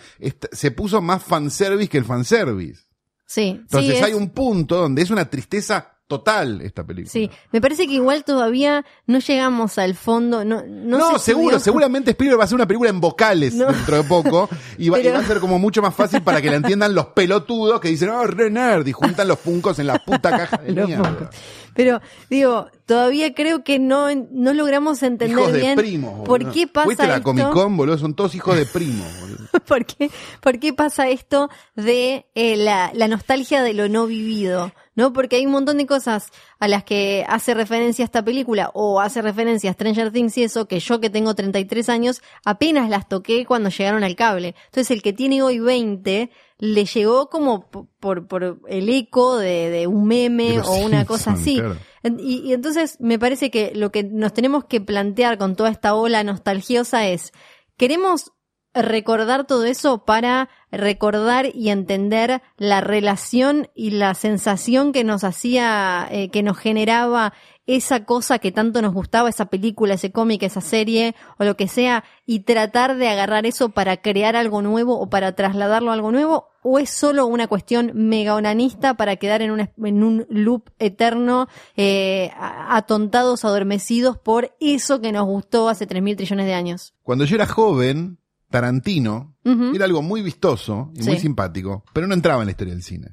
[0.52, 2.84] se puso más fanservice que el fanservice.
[3.26, 7.12] Sí, Entonces sí, es- hay un punto donde es una tristeza total esta película.
[7.12, 11.56] Sí, me parece que igual todavía no llegamos al fondo, no, no, No, se seguro,
[11.56, 13.72] estudió- seguramente Spielberg va a hacer una película en vocales No.
[13.72, 14.48] dentro de poco
[14.78, 17.08] y va, y va a ser como mucho más fácil para que la entiendan los
[17.08, 20.74] pelotudos que dicen, oh, re nerd, y juntan los puncos en la puta caja de
[20.86, 21.30] mierda.
[21.74, 26.26] Pero, digo, todavía creo que no, no logramos entender Hijos de bien primos.
[26.28, 27.24] por qué pasa Fuiste a la esto.
[27.24, 29.08] Comic Con, boludo, son todos hijos de primos.
[29.22, 29.48] boludo.
[29.68, 30.10] ¿Por qué,
[30.42, 34.72] por qué pasa esto de eh, la, la nostalgia de lo no vivido?
[34.96, 35.12] ¿No?
[35.12, 36.30] Porque hay un montón de cosas
[36.60, 40.68] a las que hace referencia esta película o hace referencia a Stranger Things y eso,
[40.68, 44.54] que yo que tengo 33 años apenas las toqué cuando llegaron al cable.
[44.66, 46.30] Entonces el que tiene hoy 20
[46.60, 51.56] le llegó como por, por el eco de, de un meme o una cosa así.
[51.56, 51.78] claro.
[52.20, 55.96] Y, y entonces me parece que lo que nos tenemos que plantear con toda esta
[55.96, 57.32] ola nostalgiosa es,
[57.78, 58.33] ¿queremos
[58.74, 66.08] recordar todo eso para recordar y entender la relación y la sensación que nos hacía,
[66.10, 67.34] eh, que nos generaba
[67.66, 71.68] esa cosa que tanto nos gustaba, esa película, ese cómic, esa serie o lo que
[71.68, 76.12] sea, y tratar de agarrar eso para crear algo nuevo o para trasladarlo a algo
[76.12, 76.50] nuevo?
[76.62, 81.48] ¿O es solo una cuestión mega onanista para quedar en un, en un loop eterno,
[81.76, 86.94] eh, atontados, adormecidos por eso que nos gustó hace 3 mil trillones de años?
[87.04, 88.18] Cuando yo era joven,
[88.54, 92.84] Tarantino Era algo muy vistoso y muy simpático, pero no entraba en la historia del
[92.84, 93.10] cine.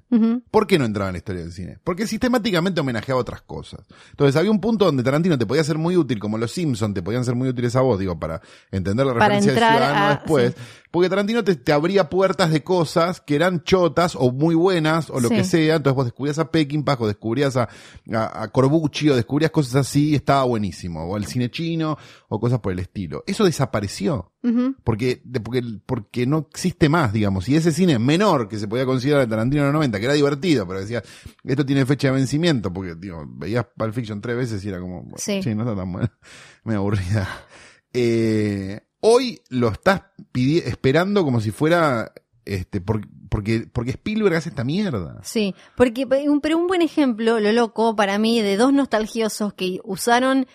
[0.50, 1.78] ¿Por qué no entraba en la historia del cine?
[1.82, 3.80] Porque sistemáticamente homenajeaba otras cosas.
[4.10, 7.02] Entonces había un punto donde Tarantino te podía ser muy útil, como los Simpsons te
[7.02, 8.40] podían ser muy útiles a vos, digo, para
[8.70, 10.54] entender la Para referencia del ciudadano a- después.
[10.56, 10.62] sí.
[10.92, 15.20] Porque Tarantino te, te abría puertas de cosas que eran chotas o muy buenas o
[15.20, 15.36] lo Sí.
[15.36, 15.76] que sea.
[15.76, 17.68] Entonces vos descubrías a Peckinpah o descubrías a,
[18.12, 21.04] a, a Corbucci o descubrías cosas así y estaba buenísimo.
[21.04, 21.96] O el cine chino
[22.28, 23.22] o cosas por el estilo.
[23.28, 24.32] Eso desapareció.
[24.42, 24.74] Ujú.
[24.82, 25.62] Porque, de- porque,
[26.20, 27.48] porque no existe más, digamos.
[27.48, 30.14] Y ese cine menor que se podía considerar de Tarantino en los 90, que era
[30.14, 31.02] divertido, pero decía,
[31.44, 35.02] esto tiene fecha de vencimiento, porque, digo, veías Pulp Fiction tres veces y era como,
[35.02, 35.40] bueno, Sí.
[35.54, 36.12] no está tan buena,
[36.64, 37.28] me aburrida.
[37.92, 40.02] Eh, hoy lo estás
[40.34, 42.12] esperando como si fuera,
[42.44, 45.20] este, por- porque, porque Spielberg hace esta mierda.
[45.22, 50.46] Sí, porque pero un buen ejemplo, lo loco para mí, de dos nostalgiosos que usaron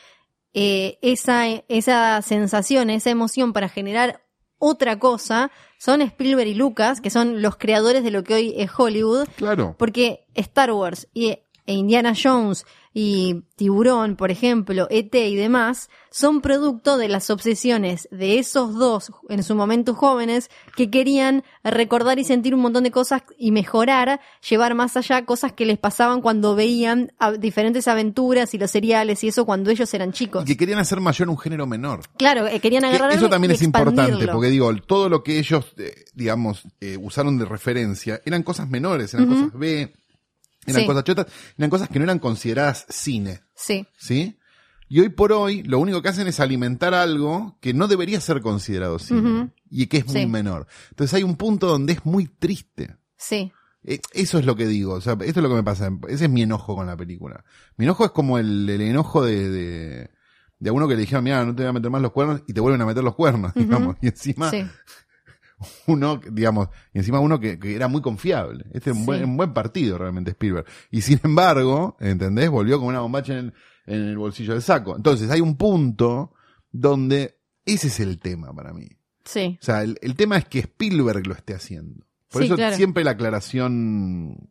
[0.54, 4.24] eh, esa, esa sensación, esa emoción para generar
[4.60, 8.70] otra cosa, son Spielberg y Lucas, que son los creadores de lo que hoy es
[8.78, 9.76] Hollywood, Claro.
[9.78, 11.30] porque Star Wars y,
[11.68, 12.65] e Indiana Jones
[12.97, 19.12] y Tiburón, por ejemplo, ET y demás, son producto de las obsesiones de esos dos,
[19.27, 24.21] en su momento jóvenes, que querían recordar y sentir un montón de cosas y mejorar,
[24.49, 29.27] llevar más allá cosas que les pasaban cuando veían diferentes aventuras y los seriales y
[29.27, 30.43] eso cuando ellos eran chicos.
[30.43, 31.99] Y que querían hacer mayor un género menor.
[32.17, 35.38] Claro, eh, querían Que agarrar eso también y es importante, porque digo, todo lo que
[35.38, 39.91] ellos, eh, digamos, eh, usaron de referencia eran cosas menores, eran cosas B,
[40.65, 40.88] eran Sí.
[40.88, 44.38] cosas chotas, eran cosas que no eran consideradas cine, Sí, ¿sí?
[44.88, 48.41] Y hoy por hoy, lo único que hacen es alimentar algo que no debería ser
[48.41, 50.25] considerado cine, y que es muy Sí.
[50.28, 50.67] menor.
[50.91, 52.95] Entonces hay un punto donde es muy triste.
[53.17, 53.51] sí.
[53.88, 56.25] Eh, Eso es lo que digo, o sea, esto es lo que me pasa, ese
[56.25, 57.43] es mi enojo con la película.
[57.78, 60.10] Mi enojo es como el, el enojo de, de,
[60.58, 62.41] de a uno que le dijeron, mira, no te voy a meter más los cuernos,
[62.47, 63.54] y te vuelven a meter los cuernos,
[63.93, 64.65] digamos, y encima Sí.
[65.88, 68.65] uno, digamos, y encima uno que, que era muy confiable.
[68.74, 70.65] Este es un, buen, un buen partido realmente Spielberg.
[70.91, 72.50] Y sin embargo, ¿entendés?
[72.50, 73.54] Volvió con una bombacha en el,
[73.86, 74.96] en el bolsillo del saco.
[74.96, 76.34] Entonces hay un punto
[76.72, 78.88] donde ese es el tema para mí.
[79.24, 79.58] Sí.
[79.62, 82.06] O sea, el, el tema es que Spielberg lo esté haciendo.
[82.30, 82.76] Por Sí, eso claro.
[82.76, 84.50] siempre la aclaración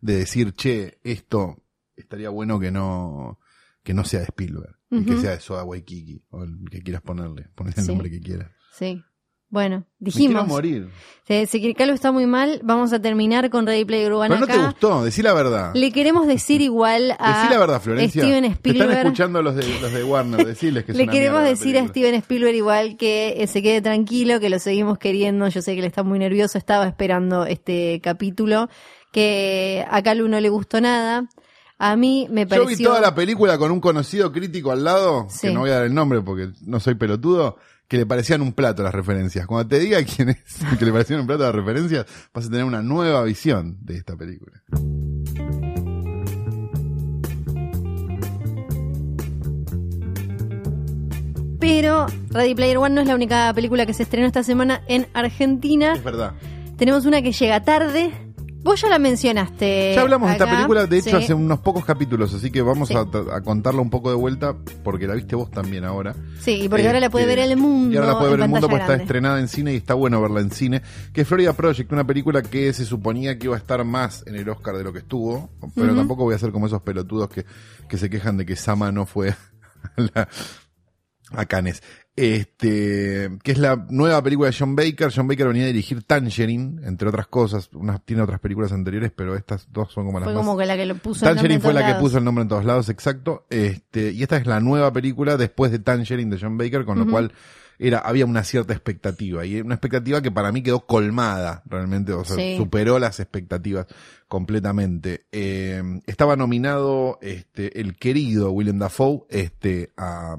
[0.00, 1.64] de decir, che, esto
[1.96, 3.38] estaría bueno que no,
[3.82, 4.76] que no sea de Spielberg.
[4.90, 7.88] Y que sea de Soda Waikiki, o el que quieras ponerle, ponerle el Sí.
[7.90, 8.50] nombre que quieras.
[8.72, 9.02] Sí.
[9.48, 10.48] Bueno, Me quiero dijimos.
[10.48, 10.88] morir.
[11.28, 14.46] Eh, Si Calvo está muy mal, vamos a terminar con Ready Player One Pero no
[14.46, 15.70] te gustó, decí la verdad.
[15.74, 18.22] Le queremos decir igual a Decí la verdad, Florencia.
[18.22, 18.98] Steven Te están Spielberg.
[18.98, 21.86] escuchando los de, los de Warner, decirles que es Le una queremos decir a.
[21.86, 25.46] Steven Spielberg igual que eh, se quede tranquilo, que lo seguimos queriendo.
[25.48, 28.68] Yo sé que él está muy nervioso, estaba esperando este capítulo,
[29.12, 31.28] que a Calu no le gustó nada.
[31.78, 32.76] A mí me Yo pareció...
[32.76, 35.48] vi toda la película con un conocido crítico al lado, Sí.
[35.48, 38.52] que no voy a dar el nombre porque no soy pelotudo, que le parecían un
[38.52, 39.46] plato las referencias.
[39.46, 40.38] Cuando te diga quién es
[40.78, 44.16] que le parecían un plato las referencias, vas a tener una nueva visión de esta
[44.16, 44.62] película.
[51.58, 55.08] Pero Ready Player One no es la única película que se estrenó esta semana en
[55.14, 55.94] Argentina.
[55.94, 56.34] Es verdad.
[56.76, 58.25] Tenemos una que llega tarde.
[58.66, 59.92] Vos ya la mencionaste.
[59.94, 61.24] Ya hablamos de esta película, de hecho, Sí.
[61.24, 62.94] hace unos pocos capítulos, así que vamos Sí.
[62.96, 63.00] a,
[63.36, 66.16] a contarla un poco de vuelta, porque la viste vos también ahora.
[66.40, 67.94] Sí, y porque ahora la puede Este, ver el mundo.
[67.94, 70.20] Y ahora la puede ver el mundo porque está estrenada en cine y está bueno
[70.20, 70.82] verla en cine.
[71.12, 74.34] Que es Florida Project, una película que se suponía que iba a estar más en
[74.34, 75.48] el Oscar de lo que estuvo.
[75.76, 77.46] Pero tampoco voy a ser como esos pelotudos que,
[77.88, 79.28] que se quejan de que Sama no fue
[79.96, 80.28] a, la-
[81.32, 81.82] a Cannes.
[82.14, 85.12] Este, que es la nueva película de John Baker.
[85.14, 87.68] John Baker venía a dirigir Tangerine, entre otras cosas.
[87.74, 90.64] Unas, tiene otras películas anteriores, pero estas dos son como las Fue más como que
[90.64, 92.48] la que lo puso el nombre Tangerine en fue la que puso el nombre en
[92.48, 93.46] todos lados, exacto.
[93.50, 97.06] Este, y esta es la nueva película después de Tangerine de John Baker, con lo
[97.06, 97.32] cual
[97.78, 99.44] era, había una cierta expectativa.
[99.44, 102.56] Y una expectativa que para mí quedó colmada, realmente, o sea, Sí.
[102.56, 103.86] superó las expectativas
[104.28, 105.26] completamente.
[105.32, 110.36] Eh, estaba nominado, este, el querido William Dafoe, este, a,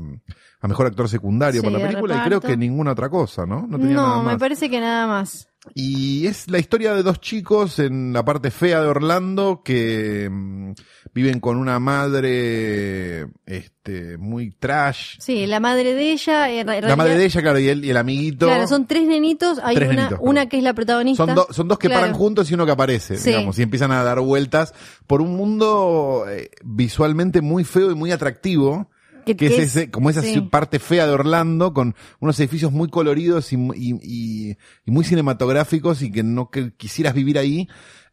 [0.61, 3.65] a mejor actor secundario Sí, por la película, y creo que ninguna otra cosa, ¿no?
[3.67, 4.33] No tenía nada No, más.
[4.33, 5.49] me parece que nada más.
[5.73, 10.71] Y es la historia de dos chicos en la parte fea de Orlando que mm,
[11.13, 15.17] viven con una madre este muy trash.
[15.19, 16.49] Sí, la madre de ella.
[16.51, 18.47] en La madre de ella, claro, y, él, y el amiguito.
[18.47, 19.59] Claro, son tres nenitos.
[19.63, 20.49] Hay Tres una, nenitos, una perdón.
[20.49, 21.25] que es la protagonista.
[21.25, 22.01] son, do- son dos que Claro.
[22.01, 23.29] paran juntos y uno que aparece, Sí.
[23.29, 24.73] digamos, y empiezan a dar vueltas
[25.07, 28.89] por un mundo eh, visualmente muy feo y muy atractivo.
[29.35, 30.39] Que- que es, ese, como esa sí.
[30.41, 35.03] parte fea de Orlando, con unos edificios muy coloridos y, mu- y, y- y muy
[35.03, 37.67] cinematográficos y que no que quisieras vivir ahí.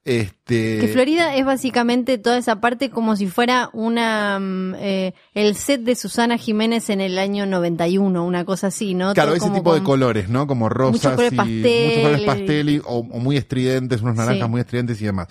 [0.07, 5.57] Este, Que Florida es básicamente toda esa parte como si fuera una mm, eh, el
[5.57, 9.15] set de Susana Jiménez en el año 91, una cosa así, ¿no?
[9.15, 10.47] Claro, Todo ese tipo de colores, ¿no?
[10.47, 14.45] Como rosas color y pastel muchos colores pastel y- o, o muy estridentes, unos naranjas
[14.47, 14.51] Sí.
[14.51, 15.29] muy estridentes y demás.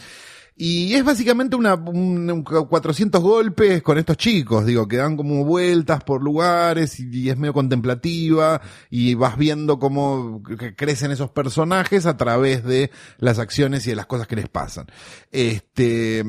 [0.55, 5.43] Y es básicamente una, un, un 400 golpes con estos chicos, digo, que dan como
[5.45, 8.61] vueltas por lugares y, y es medio contemplativa
[8.91, 10.43] y vas viendo cómo
[10.75, 14.85] crecen esos personajes a través de las acciones y de las cosas que les pasan.
[15.31, 16.19] Este,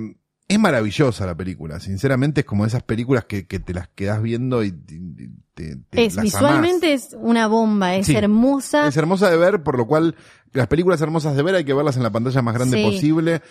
[0.49, 4.65] es maravillosa la película, sinceramente es como esas películas que, que te las quedas viendo
[4.65, 6.23] y, te, te Es las amás.
[6.25, 8.17] visualmente es una bomba, es Sí.
[8.17, 8.89] hermosa.
[8.89, 10.17] Es hermosa de ver, por lo cual
[10.53, 12.83] las películas hermosas de ver hay que verlas en la pantalla más grande Sí.
[12.85, 13.43] posible.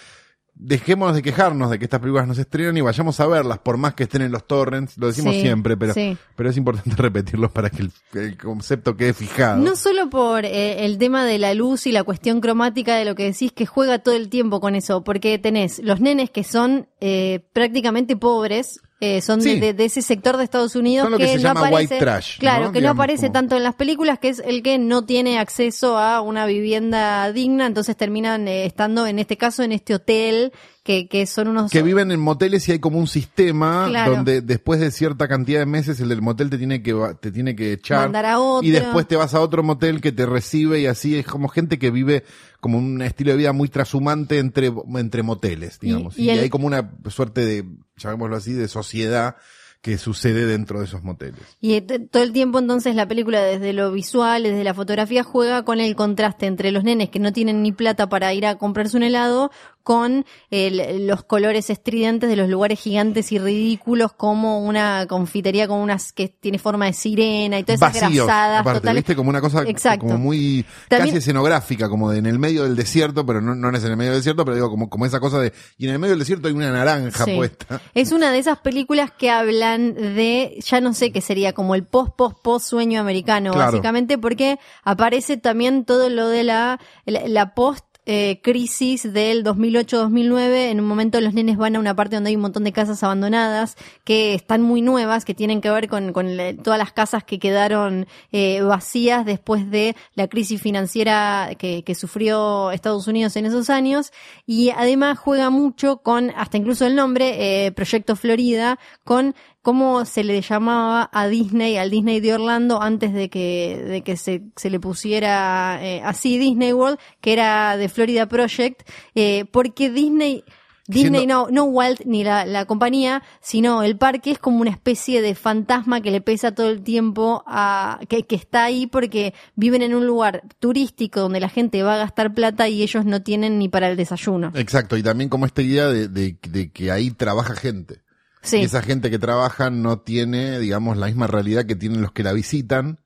[0.55, 3.77] Dejémonos de quejarnos de que estas películas no se estrenan y vayamos a verlas, por
[3.77, 6.15] más que estén en los torrents, lo decimos Sí, siempre, pero, sí.
[6.35, 9.57] pero es importante repetirlos para que el, el concepto quede fijado.
[9.57, 13.15] No solo por eh, el tema de la luz y la cuestión cromática de lo
[13.15, 16.87] que decís, que juega todo el tiempo con eso, porque tenés los nenes que son
[17.01, 19.59] eh, prácticamente pobres, eh, son de- Sí.
[19.59, 22.71] de, de ese sector de Estados Unidos que no aparece, trash, claro, ¿no?
[22.71, 25.39] que Digamos, no aparece como- tanto en las películas, que es el que no tiene
[25.39, 30.51] acceso a una vivienda digna, entonces terminan eh, estando en este caso en este hotel
[30.83, 34.15] que, que son unos que viven en moteles y hay como un sistema Claro.
[34.15, 37.55] donde después de cierta cantidad de meses el del motel te tiene que te tiene
[37.55, 38.67] que echar Mandar a otro.
[38.67, 41.79] y después te vas a otro motel que te recibe y así es como gente
[41.79, 42.23] que vive
[42.59, 46.17] como un estilo de vida muy trashumante entre entre moteles, digamos.
[46.17, 47.65] Y- Y, y el- hay como una suerte de
[47.97, 49.37] llamémoslo así de sociedad
[49.81, 51.41] que sucede dentro de esos moteles.
[51.59, 55.65] Y t- todo el tiempo entonces la película desde lo visual, desde la fotografía juega
[55.65, 58.95] con el contraste entre los nenes que no tienen ni plata para ir a comprarse
[58.95, 59.51] un helado
[59.83, 65.79] con el- los colores estridentes de los lugares gigantes y ridículos como una confitería con
[65.79, 69.01] unas que tiene forma de sirena y todas esas Vacíos, grasadas aparte, totales.
[69.03, 70.05] viste como una cosa Exacto.
[70.05, 73.69] como muy También- casi escenográfica, como de en el medio del desierto, pero no, no
[73.75, 75.91] es en el medio del desierto, pero digo como, como esa cosa de y en
[75.93, 77.35] el medio del desierto hay una naranja Sí.
[77.35, 77.81] puesta.
[77.93, 81.83] Es una de esas películas que hablan de, ya no sé qué sería, como el
[81.83, 83.71] post, post, post sueño americano, Claro.
[83.71, 90.71] básicamente, porque aparece también todo lo de la, la, la post eh, crisis del 2008-2009.
[90.71, 93.03] En un momento los nenes van a una parte donde hay un montón de casas
[93.03, 97.39] abandonadas que están muy nuevas, que tienen que ver con, con todas las casas que
[97.39, 103.69] quedaron eh, vacías después de la crisis financiera que, que sufrió Estados Unidos en esos
[103.69, 104.11] años.
[104.45, 110.23] Y además juega mucho con, hasta incluso el nombre, eh, Proyecto Florida, con cómo se
[110.23, 114.69] le llamaba a Disney, al Disney de Orlando, antes de que, de que se, se
[114.69, 120.43] le pusiera eh, así Disney World, que era de Florida Project, eh, porque Disney,
[120.85, 124.69] Disney Siendo- no, no Walt ni la, la compañía, sino el parque es como una
[124.71, 129.33] especie de fantasma que le pesa todo el tiempo a, que, que está ahí porque
[129.55, 133.21] viven en un lugar turístico donde la gente va a gastar plata y ellos no
[133.23, 134.51] tienen ni para el desayuno.
[134.55, 138.01] Exacto, y también como esta idea de, de- de que ahí trabaja gente.
[138.43, 138.57] Sí.
[138.57, 142.23] Y esa gente que trabaja no tiene, digamos, la misma realidad que tienen los que
[142.23, 142.99] la visitan,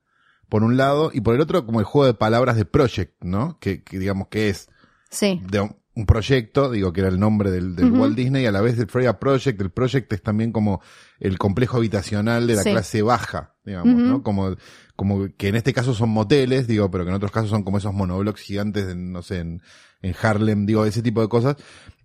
[0.48, 3.58] por un lado, y por el otro, como el juego de palabras de Project, ¿no?
[3.60, 4.68] Que, que digamos que es
[5.10, 5.40] Sí.
[5.48, 7.90] de un, un proyecto, digo que era el nombre del, del.
[7.92, 10.80] Walt Disney, a la vez del Freya Project, el Project es también como
[11.20, 12.70] el complejo habitacional de la Sí.
[12.70, 13.94] clase baja, digamos.
[14.02, 14.22] ¿no?
[14.22, 14.56] Como,
[14.96, 17.78] como que en este caso son moteles, digo, pero que en otros casos son como
[17.78, 19.62] esos monoblocks gigantes, en, no sé, en,
[20.02, 21.56] en Harlem, digo, ese tipo de cosas.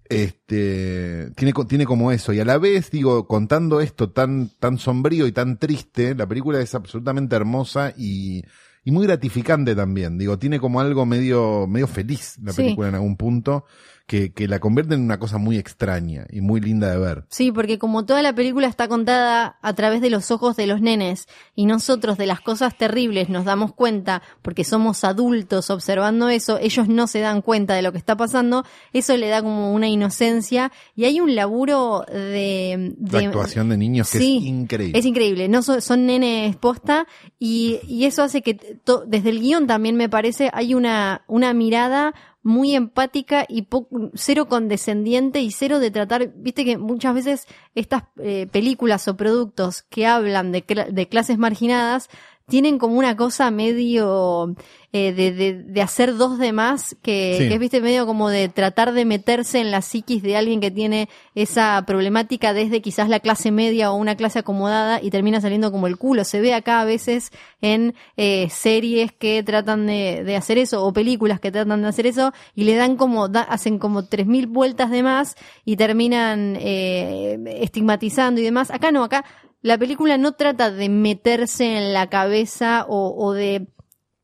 [0.09, 5.27] Este, tiene, tiene como eso, y a la vez, digo, contando esto tan, tan sombrío
[5.27, 8.43] y tan triste, la película es absolutamente hermosa y,
[8.83, 10.17] y muy gratificante también.
[10.17, 12.61] Digo, tiene como algo medio, medio feliz la Sí.
[12.63, 13.65] película en algún punto,
[14.05, 17.23] que, que la convierte en una cosa muy extraña y muy linda de ver.
[17.29, 20.81] Sí, porque como toda la película está contada a través de los ojos de los
[20.81, 26.57] nenes y nosotros de las cosas terribles nos damos cuenta porque somos adultos observando eso,
[26.59, 29.87] ellos no se dan cuenta de lo que está pasando, eso le da como una
[29.87, 32.95] inocencia y hay un laburo de...
[33.09, 34.99] La de- actuación de niños que Sí, es increíble.
[34.99, 37.07] Es increíble, no son, son nenes posta
[37.39, 41.53] y, y eso hace que to- desde el guion también me parece hay una, una
[41.53, 42.13] mirada
[42.43, 43.65] muy empática y
[44.13, 49.81] cero condescendiente y cero de tratar, viste que muchas veces estas eh, películas o productos
[49.83, 52.09] que hablan de, de clases marginadas
[52.47, 54.53] tienen como una cosa medio
[54.91, 57.47] eh, de, de, de hacer dos de más, que, Sí.
[57.47, 60.69] que es, viste, medio como de tratar de meterse en la psiquis de alguien que
[60.69, 65.71] tiene esa problemática desde quizás la clase media o una clase acomodada y termina saliendo
[65.71, 66.23] como el culo.
[66.25, 70.93] Se ve acá a veces en eh, series que tratan de, de hacer eso o
[70.93, 74.47] películas que tratan de hacer eso y le dan como, da- hacen como tres mil
[74.47, 78.69] vueltas de más y terminan eh, estigmatizando y demás.
[78.69, 79.25] Acá no, acá
[79.63, 83.72] la película no trata de meterse en la cabeza o, o de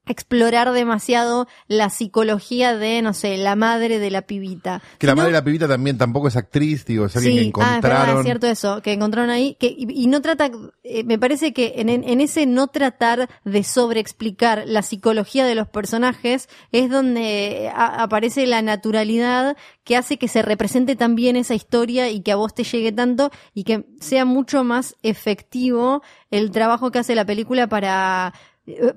[0.10, 4.82] explorar demasiado la psicología de, no sé, la madre de la pibita.
[4.98, 7.76] Que la madre de la pibita también tampoco es actriz, digo, es alguien que ah,
[7.78, 8.18] es verdad, encontraron.
[8.20, 10.50] es cierto eso, que encontraron ahí, que, y, y no trata,
[10.84, 15.68] eh, me parece que en, en- ese no tratar de sobreexplicar la psicología de los
[15.70, 21.56] personajes es donde a- aparece la naturalidad que hace que se represente tan bien esa
[21.56, 26.52] historia y que a vos te llegue tanto y que sea mucho más efectivo el
[26.52, 28.49] trabajo que hace la película para eh,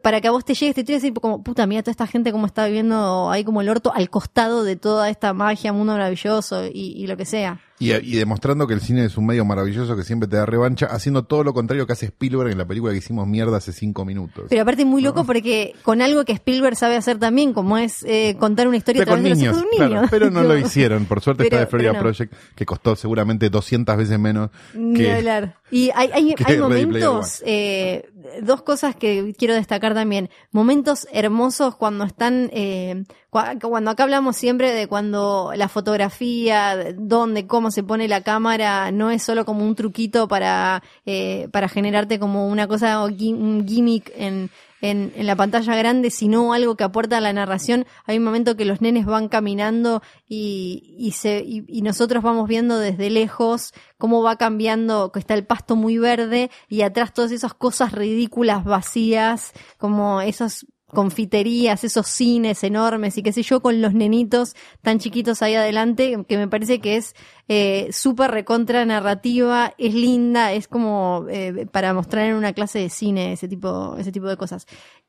[0.03, 2.47] para que a vos te llegue historia y como, puta, mira toda esta gente como
[2.47, 6.71] está viviendo ahí como el orto al costado de toda esta magia, mundo maravilloso y,
[6.97, 7.61] y lo que sea.
[7.79, 10.87] Y, y demostrando que el cine es un medio maravilloso que siempre te da revancha,
[10.87, 14.05] haciendo todo lo contrario que hace Spielberg en la película que hicimos mierda hace cinco
[14.05, 14.45] minutos.
[14.49, 18.37] Pero aparte muy loco porque con algo que Spielberg sabe hacer también, como es eh,
[18.39, 19.91] contar una historia a Pero través con de los niños, ojos de un niño.
[20.01, 21.07] claro, pero no lo hicieron.
[21.07, 21.99] Por suerte Pero- está de Florida no.
[21.99, 25.13] Project, que costó seguramente 200 veces menos Ni que...
[25.13, 25.57] hablar.
[25.73, 28.11] Y hay, hay, momentos, eh,
[28.43, 30.31] dos cosas que quiero destacar también.
[30.51, 36.95] Momentos hermosos cuando están, eh, cua- cuando acá hablamos siempre de cuando la fotografía, de
[36.99, 41.69] dónde, cómo se pone la cámara, no es solo como un truquito para, eh, para
[41.69, 44.51] generarte como una cosa, o un gimmick en,
[44.83, 47.87] en, la pantalla grande, sino algo que aporta a la narración.
[48.05, 52.49] Hay un momento que los nenes van caminando y, y, se, y, y nosotros vamos
[52.49, 57.31] viendo desde lejos cómo va cambiando, que está el pasto muy verde y atrás todas
[57.31, 63.81] esas cosas ridículas vacías, como esas confiterías, esos cines enormes y qué sé yo, con
[63.81, 67.15] los nenitos tan chiquitos ahí adelante, que me parece que es
[67.49, 72.91] eh, súper recontra narrativa, es linda, es como eh, para mostrar en una clase de
[72.91, 74.67] cine ese tipo, ese tipo de cosas.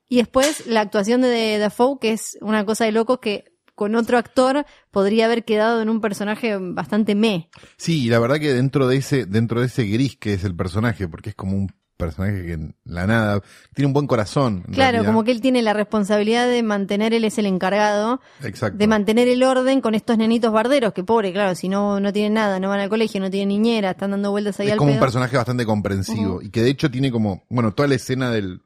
[0.08, 4.18] Y después la actuación de Dafoe, que es una cosa de loco que con otro
[4.18, 7.50] actor podría haber quedado en un personaje bastante me.
[7.76, 11.10] Sí, la verdad que dentro de ese, dentro de ese gris que es el personaje,
[11.10, 13.42] porque es como un personaje que en la nada
[13.74, 14.64] tiene un buen corazón.
[14.64, 15.06] Claro, realidad.
[15.06, 18.78] como que él tiene la responsabilidad de mantener, él es el encargado Exacto.
[18.78, 22.34] de mantener el orden con estos nenitos barderos, que pobre, claro, si no, no tienen
[22.34, 24.92] nada, no van al colegio, no tienen niñera, están dando vueltas ahí es al como
[24.92, 28.62] un personaje bastante comprensivo y que de hecho tiene como, bueno, toda la escena del,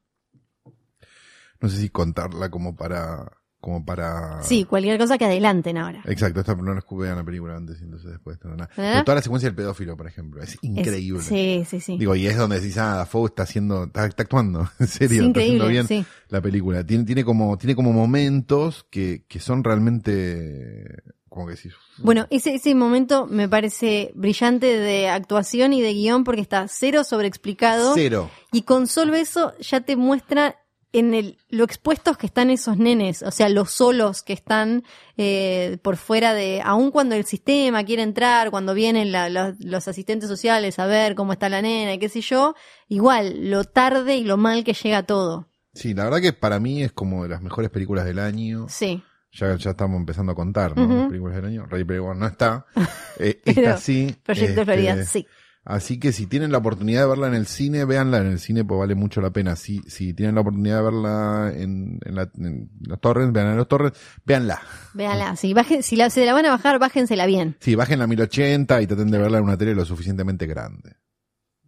[1.60, 3.32] no sé si contarla como para,
[3.68, 4.42] como para...
[4.44, 6.02] Sí, cualquier cosa que adelanten ahora.
[6.06, 8.40] Exacto, esta no la película antes y entonces después.
[8.46, 8.70] No, nada.
[8.78, 8.92] ¿Eh?
[8.94, 11.22] Pero toda la secuencia del pedófilo, por ejemplo, es Es- increíble.
[11.22, 11.98] sí, sí, sí.
[11.98, 15.28] Digo, y es donde decís, ah, Dafoe está haciendo, está, está actuando, en serio, Es
[15.28, 16.06] está haciendo bien sí.
[16.30, 16.86] la película.
[16.86, 22.56] Tiene, tiene como, tiene como momentos que, que son realmente, como que decís, Bueno, ese,
[22.56, 27.96] ese momento me parece brillante de actuación y de guion porque está cero sobreexplicado.
[27.96, 28.30] cero.
[28.54, 30.56] Y con solo eso ya te muestra
[31.00, 34.84] en el, lo expuestos que están esos nenes, o sea, los solos que están
[35.18, 39.88] eh, por fuera de, aun cuando el sistema quiere entrar, cuando vienen la- los, los
[39.88, 42.56] asistentes sociales a ver cómo está la nena y qué sé yo,
[42.88, 45.50] igual, lo tarde y lo mal que llega todo.
[45.74, 48.66] Sí, la verdad que para mí es como de las mejores películas del año.
[48.70, 49.04] Sí.
[49.34, 50.88] Ya, ya estamos empezando a contar, ¿no?
[50.92, 51.66] Las películas del año.
[51.68, 52.66] Rey Player One no está.
[53.20, 54.16] Eh, esta sí.
[54.24, 55.26] Proyecto este, Florida, sí.
[55.70, 58.64] Así que si tienen la oportunidad de verla en el cine, véanla en el cine,
[58.64, 59.58] pues vale mucho la pena.
[59.58, 63.58] Si, si tienen la oportunidad de verla en, en, la- en los torrents, vean en
[63.58, 64.62] los torrents, véanla.
[64.94, 67.58] Véanla, sí, bajen, si la, se la van a bajar, bájensela bien.
[67.60, 70.96] Sí, bajen la 1080 y traten de verla en una tele lo suficientemente grande.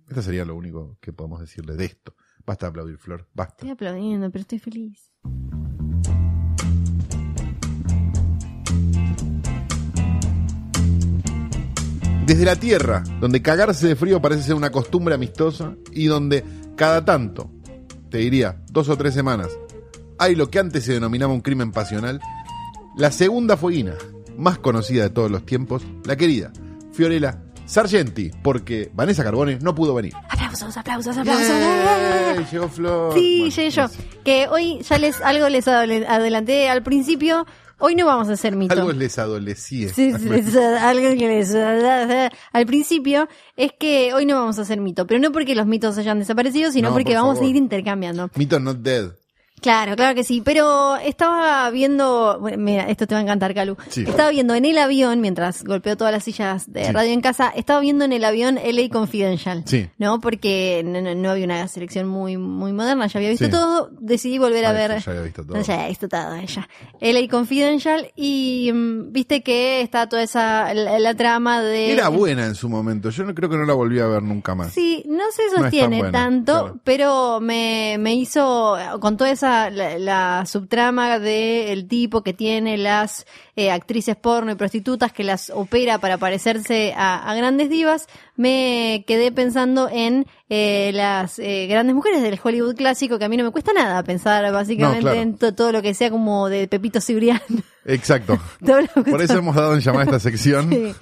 [0.07, 2.15] Esto sería lo único que podemos decirle de esto.
[2.45, 3.55] Basta de aplaudir, Flor, basta.
[3.57, 5.11] Estoy aplaudiendo, pero estoy feliz.
[12.29, 17.03] Desde la Tierra, donde cagarse de frío parece ser una costumbre amistosa y donde cada
[17.03, 17.49] tanto,
[18.11, 19.47] te diría, dos o tres semanas,
[20.19, 22.21] hay lo que antes se denominaba un crimen pasional,
[22.95, 23.95] la segunda fueguina,
[24.37, 26.53] más conocida de todos los tiempos, la querida
[26.91, 30.13] Fiorella Sargenti, porque Vanessa Carbone no pudo venir.
[30.29, 31.47] Aplausos, aplausos, aplausos.
[31.47, 32.45] ¡Yay!
[32.51, 33.13] Llegó Flor.
[33.15, 33.85] Sí, Bueno, llegué yo.
[34.23, 37.47] Que hoy ya les algo les adelanté al principio.
[37.79, 38.73] Hoy no vamos a hacer mito.
[38.73, 39.89] Algo les adolecía.
[39.93, 45.07] Sí, algo que les uh, al principio es que hoy no vamos a hacer mito,
[45.07, 47.47] pero no porque los mitos hayan desaparecido, sino No, porque por vamos favor.
[47.47, 48.29] a ir intercambiando.
[48.35, 49.11] Mito not dead.
[49.61, 53.77] Claro, claro que sí, pero estaba viendo, bueno, mira, esto te va a encantar, Calu.
[53.89, 54.03] Sí.
[54.07, 56.91] Estaba viendo en el avión, mientras golpeó todas las sillas de Sí.
[56.91, 59.63] radio en casa, estaba viendo en el avión LA Confidential.
[59.65, 59.89] Sí.
[59.97, 60.19] ¿No?
[60.21, 63.51] Porque no, no- no había una selección muy, muy moderna, ya había visto Sí.
[63.51, 64.99] todo, decidí volver a Ah, ver.
[65.03, 65.61] ya había visto todo.
[65.61, 66.69] Ya había visto todo ella.
[67.01, 71.91] LA Confidential y mm, viste que está toda esa, la, la trama de...
[71.91, 73.09] Era buena en su momento.
[73.09, 74.71] Yo no creo que no la volví a ver nunca más.
[74.73, 76.79] Sí, no se No sostiene buena, tanto, claro.
[76.83, 83.25] pero me, me hizo, con toda esa, la, la subtrama del tipo que tiene las
[83.55, 89.03] eh, actrices porno y prostitutas que las opera para parecerse a, a grandes divas, me
[89.07, 93.43] quedé pensando en eh, las eh, grandes mujeres del Hollywood clásico, que a mí no
[93.43, 95.21] me cuesta nada pensar básicamente No, claro.
[95.21, 97.41] en to- todo lo que sea como de Pepito Cibrián.
[97.85, 98.39] Exacto.
[99.09, 100.69] Por eso hemos dado en llamar a esta sección.
[100.79, 100.93] Sí.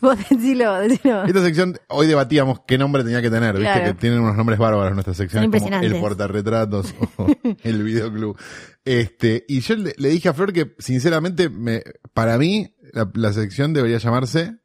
[0.02, 1.24] Vos decilo, decilo.
[1.24, 3.84] Esta sección, hoy debatíamos qué nombre tenía que tener, viste Claro.
[3.94, 7.26] que tienen unos nombres bárbaros nuestras secciones, como el portarretratos o
[7.62, 8.36] el videoclub.
[8.84, 11.82] Este, y yo le, le dije a Flor que, sinceramente, me,
[12.14, 14.59] para mí, la, la sección debería llamarse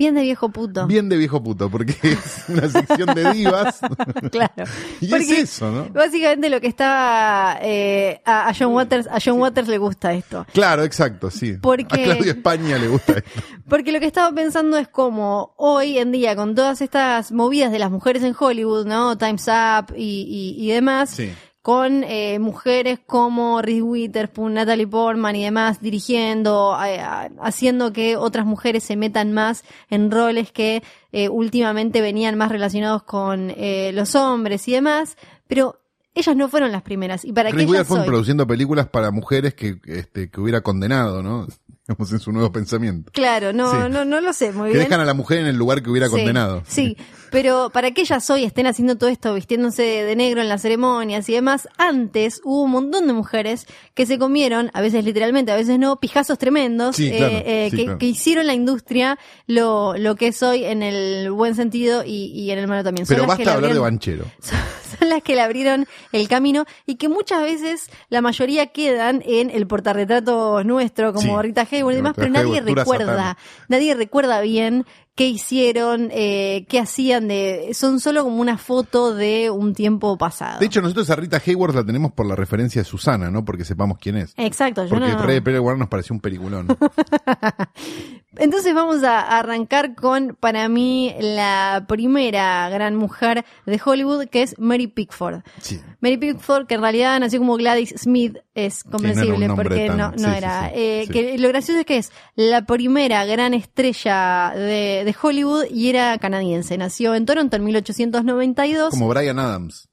[0.00, 0.86] Bien de viejo puto.
[0.86, 3.80] Bien de viejo puto, porque es una sección de divas.
[4.32, 4.64] claro.
[4.98, 5.88] y es eso, ¿no?
[5.90, 10.46] Básicamente lo que estaba eh, a, a John Waters, a John Waters le gusta esto.
[10.54, 11.58] Claro, exacto, sí.
[11.60, 13.42] Porque- A Claudio España le gusta esto.
[13.68, 17.78] Porque lo que estaba pensando es como hoy en día, con todas estas movidas de
[17.78, 19.18] las mujeres en Hollywood, ¿no?
[19.18, 21.30] Time's Up y, y, y demás, Sí.
[21.62, 27.00] Con eh, mujeres como Reese Witherspoon, Natalie Portman y demás dirigiendo, eh,
[27.40, 30.82] haciendo que otras mujeres se metan más en roles que
[31.12, 35.80] eh, últimamente venían más relacionados con eh, los hombres y demás, pero
[36.14, 37.24] ellas no fueron las primeras.
[37.26, 41.46] Y para Reese Witherspoon produciendo películas para mujeres que, este, que hubiera condenado, ¿no?
[41.90, 43.10] Digamos, en su nuevo pensamiento.
[43.12, 43.76] Claro, no, Sí.
[43.90, 44.84] no, no lo sé muy Que bien.
[44.88, 46.62] dejan a la mujer en el lugar que hubiera Sí, condenado.
[46.68, 46.96] Sí,
[47.32, 51.28] pero para que ellas hoy estén haciendo todo esto, vistiéndose de negro en las ceremonias
[51.28, 55.56] y demás, antes hubo un montón de mujeres que se comieron, a veces literalmente, a
[55.56, 57.98] veces no, pijazos tremendos, Sí, claro, eh, eh, sí, que, claro.
[57.98, 59.18] que hicieron la industria
[59.48, 63.04] lo, lo que es hoy en el buen sentido y, y en el malo también.
[63.08, 64.26] Pero basta hablar de banchero.
[65.00, 69.50] son, las que le abrieron el camino y que muchas veces la mayoría quedan en
[69.50, 71.42] el portarretrato nuestro como Sí.
[71.42, 73.36] Rita Hayworth y demás, pero nadie recuerda, satán.
[73.68, 74.84] nadie recuerda bien
[75.14, 80.60] qué hicieron, eh, qué hacían de, son solo como una foto de un tiempo pasado.
[80.60, 83.44] De hecho, nosotros a Rita Hayworth la tenemos por la referencia de Susana, ¿no?
[83.44, 84.32] Porque sepamos quién es.
[84.36, 85.22] Exacto, yo Porque no.
[85.22, 86.68] Rey Pérez nos pareció un peliculón.
[88.36, 94.56] Entonces vamos a arrancar con, para mí, la primera gran mujer de Hollywood, que es
[94.58, 95.40] Mary Pickford.
[95.60, 95.80] Sí.
[96.00, 100.18] Mary Pickford, que en realidad nació como Gladys Smith, es comprensible porque tan- no, no
[100.18, 100.62] sí, sí, era.
[100.68, 101.08] sí, eh.
[101.12, 106.16] Que lo gracioso es que es la primera gran estrella de, de Hollywood y era
[106.18, 106.78] canadiense.
[106.78, 108.90] Nació en Toronto en 1892.
[108.90, 109.88] Como Brian Adams.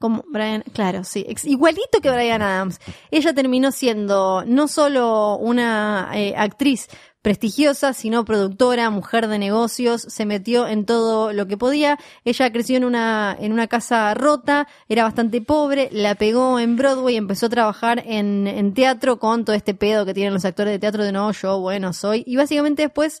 [0.00, 2.78] Como Brian, claro, sí, igualito que Brian Adams.
[3.10, 6.86] Ella terminó siendo no solo una eh, actriz
[7.28, 11.98] prestigiosa, sino productora, mujer de negocios, se metió en todo lo que podía.
[12.24, 17.16] Ella creció en una, en una casa rota, era bastante pobre, la pegó en Broadway,
[17.16, 20.78] empezó a trabajar en, en teatro con todo este pedo que tienen los actores de
[20.78, 22.24] teatro de no, yo, bueno, soy.
[22.26, 23.20] Y básicamente después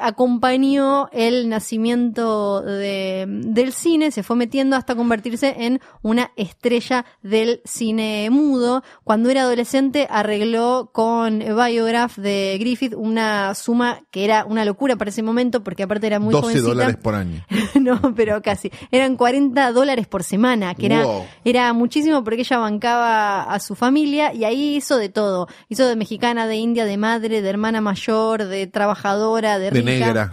[0.00, 7.60] acompañó el nacimiento de, del cine, se fue metiendo hasta convertirse en una estrella del
[7.64, 8.82] cine mudo.
[9.04, 15.10] Cuando era adolescente arregló con Biograph de Griffith una suma que era una locura para
[15.10, 16.68] ese momento porque aparte era muy 12 jovencita.
[16.68, 17.44] dólares por año.
[17.80, 18.70] no, pero casi.
[18.90, 21.24] Eran 40 dólares por semana, que era, Wow.
[21.44, 25.48] era muchísimo porque ella bancaba a su familia y ahí hizo de todo.
[25.68, 30.32] Hizo de mexicana, de india, de madre, de hermana mayor, de trabajadora, de negra.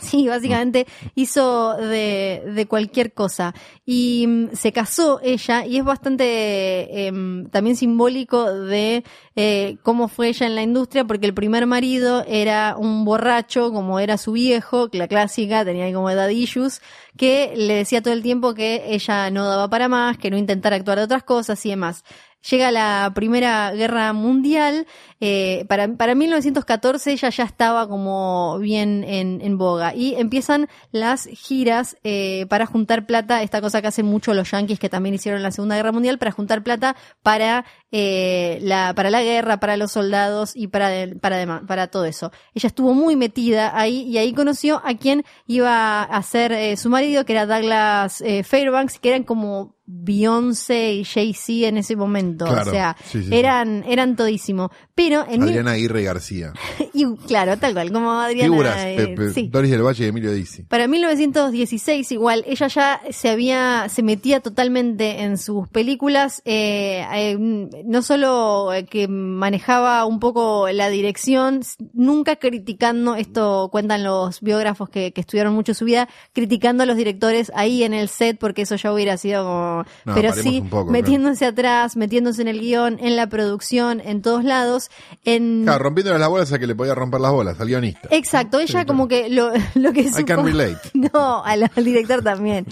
[0.00, 3.54] Sí, básicamente hizo de, de cualquier cosa.
[3.84, 10.28] Y mm, se casó ella, y es bastante em, también simbólico de eh, cómo fue
[10.28, 14.88] ella en la industria, porque el primer marido era un borracho, como era su viejo,
[14.92, 16.80] la clásica, tenía ahí como edad issues,
[17.16, 20.76] que le decía todo el tiempo que ella no daba para más, que no intentara
[20.76, 22.04] actuar de otras cosas y demás.
[22.48, 24.86] Llega la Primera Guerra Mundial,
[25.20, 31.26] eh, para, para 1914 ella ya estaba como bien en, en boga y empiezan las
[31.26, 35.38] giras eh, para juntar plata, esta cosa que hacen mucho los yankees que también hicieron
[35.38, 39.76] en la Segunda Guerra Mundial, para juntar plata para, eh, la, para la guerra, para
[39.76, 40.90] los soldados y para,
[41.20, 42.32] para, para todo eso.
[42.54, 46.90] Ella estuvo muy metida ahí y ahí conoció a quien iba a ser eh, su
[46.90, 52.44] marido, que era Douglas eh, Fairbanks, que eran como Beyoncé y Jay-Z en ese momento.
[52.44, 54.70] Claro, O sea, sí, sí, eran, eran todísimo.
[54.94, 56.52] Pero en Adriana Aguirre García.
[56.94, 58.50] y, claro, tal cual, como Adriana.
[58.50, 58.76] Figuras.
[58.78, 59.48] eh, sí.
[59.50, 60.62] Doris del Valle y Emilio Dizzi.
[60.62, 67.36] Para 1916 igual, ella ya se había, se metía totalmente en sus películas, eh, eh,
[67.38, 71.60] no solo eh, que manejaba un poco la dirección,
[71.92, 76.96] nunca criticando, esto cuentan los biógrafos que, que estudiaron mucho su vida, criticando a los
[76.96, 80.90] directores ahí en el set, porque eso ya hubiera sido como, No, pero sí, poco,
[80.90, 84.90] metiéndose atrás, metiéndose en el guion, en la producción, en todos lados,
[85.24, 85.62] en...
[85.64, 88.08] Claro, rompiéndole las bolas a que le podía romper las bolas, al guionista.
[88.10, 90.24] Exacto, ella como que lo, lo que supo...
[90.26, 90.90] can relate.
[90.94, 92.66] No, al, al director también.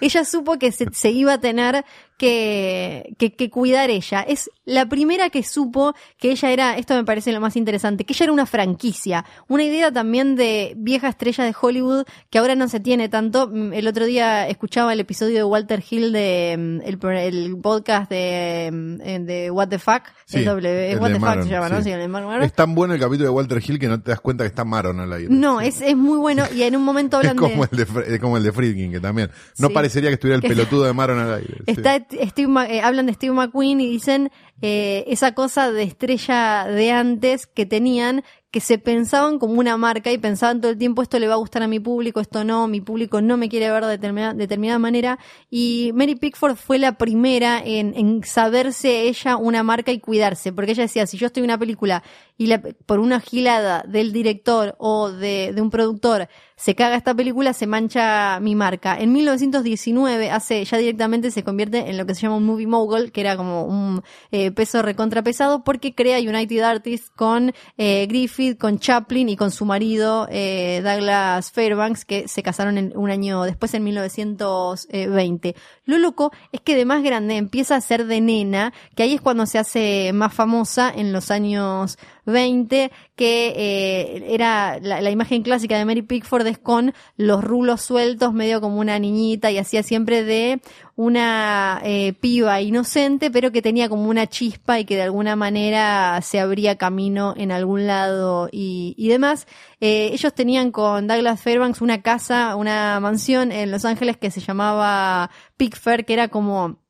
[0.00, 1.84] Ella supo que se, se iba a tener
[2.22, 4.20] que, que, que cuidar ella.
[4.20, 8.12] Es la primera que supo que ella era, esto me parece lo más interesante, que
[8.12, 9.24] ella era una franquicia.
[9.48, 13.48] Una idea también de vieja estrella de Hollywood que ahora no se tiene tanto.
[13.48, 18.70] Mm, El otro día escuchaba el episodio de Walter Hill de mm, el, podcast de,
[18.72, 20.02] mm, de What the Fuck.
[20.24, 21.82] Sí, el W, el What the Fuck se llama, ¿no?
[21.82, 21.90] sí.
[21.90, 22.44] El Maron.
[22.44, 24.64] Es tan bueno el capítulo de Walter Hill que no te das cuenta que está
[24.64, 25.26] Maron al aire.
[25.28, 27.82] No, es, es muy bueno y en un momento Es hablan como de...
[27.82, 29.28] el de, es como el de Friedkin, que también.
[29.58, 31.56] No parecería que estuviera el pelotudo de Maron al aire.
[31.66, 31.96] Está
[32.28, 37.46] Steve eh, hablan de Steve McQueen y dicen eh, esa cosa de estrella de antes
[37.46, 41.26] que tenían, que se pensaban como una marca y pensaban todo el tiempo esto le
[41.26, 43.98] va a gustar a mi público, esto no, mi público no me quiere ver de
[44.36, 45.18] determinada, manera.
[45.50, 50.72] Y Mary Pickford fue la primera en, en saberse ella una marca y cuidarse, porque
[50.72, 52.02] ella decía, si yo estoy en una película
[52.36, 57.12] y la- por una gilada del director o de, de un productor se caga esta
[57.14, 58.96] película, se mancha mi marca.
[58.96, 63.10] En 1919 hace, ya directamente se convierte en lo que se llama un movie mogul,
[63.10, 68.78] que era como un eh, peso recontrapesado, porque crea United Artists con eh, Griffith, con
[68.78, 73.74] Chaplin y con su marido eh, Douglas Fairbanks, que se casaron en, un año después,
[73.74, 75.54] en 1920.
[75.84, 79.20] Lo loco es que de más grande empieza a ser de nena, que ahí es
[79.20, 85.42] cuando se hace más famosa en los años 20, que eh, era la, la imagen
[85.42, 89.82] clásica de Mary Pickford es con los rulos sueltos, medio como una niñita, y hacía
[89.82, 90.60] siempre de
[90.94, 96.20] una eh, piba inocente, pero que tenía como una chispa y que de alguna manera
[96.22, 99.46] se abría camino en algún lado y, y demás.
[99.80, 104.40] Eh, ellos tenían con Douglas Fairbanks una casa, una mansión en Los Ángeles que se
[104.40, 106.81] llamaba Pickfair, que era como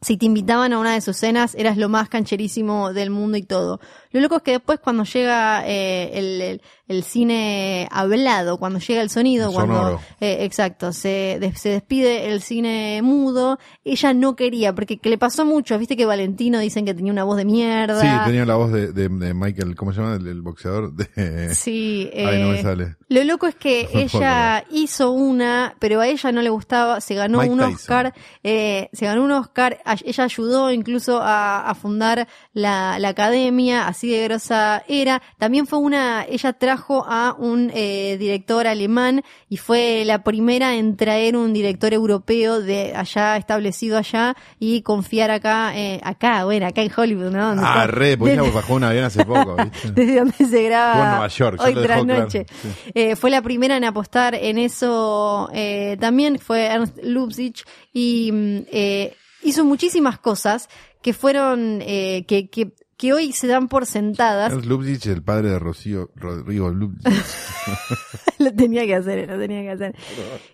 [0.00, 3.42] si te invitaban a una de sus cenas, eras lo más cancherísimo del mundo y
[3.42, 3.80] todo.
[4.12, 9.00] Lo loco es que después cuando llega eh, el, el- el cine hablado, cuando llega
[9.00, 14.74] el sonido, El cuando eh, exacto, se, se despide el cine mudo, ella no quería,
[14.74, 18.00] porque que le pasó mucho, viste que Valentino dicen que tenía una voz de mierda.
[18.00, 20.14] Sí, tenía la voz de, de- de Michael, ¿cómo se llama?
[20.16, 20.92] El, boxeador.
[20.92, 21.54] De...
[21.54, 22.96] Sí, Ay, no me eh, sale.
[23.08, 27.38] Lo loco es que ella hizo una, pero a ella no le gustaba, se ganó
[27.38, 27.74] Mike un Tyson.
[27.74, 33.86] Oscar, eh, se ganó un Oscar ella ayudó incluso a, a fundar la, la academia,
[33.88, 35.22] así de grosa era.
[35.38, 40.96] También fue una, ella trajo a un eh, director alemán y fue la primera en
[40.96, 46.82] traer un director europeo de allá, establecido allá, y confiar acá, eh, acá, bueno, acá
[46.82, 47.48] en Hollywood, ¿no?
[47.48, 49.92] Donde Ah, está- re, porque desde- bajó un avión hace poco, ¿viste?
[49.92, 52.46] desde donde se graba Fue en Nueva York, hoy tras claro, noche.
[52.62, 52.68] sí.
[52.94, 58.58] Eh, fue la primera en apostar en eso eh, también, fue Ernst Lubitsch y mm,
[58.72, 60.68] eh, hizo muchísimas cosas
[61.02, 64.52] que fueron, eh, que, que, que hoy se dan por sentadas.
[64.66, 67.06] Lubitsch, el padre de Rocío, Rodrigo Lubitsch.
[68.38, 69.96] lo tenía que hacer, lo tenía que hacer.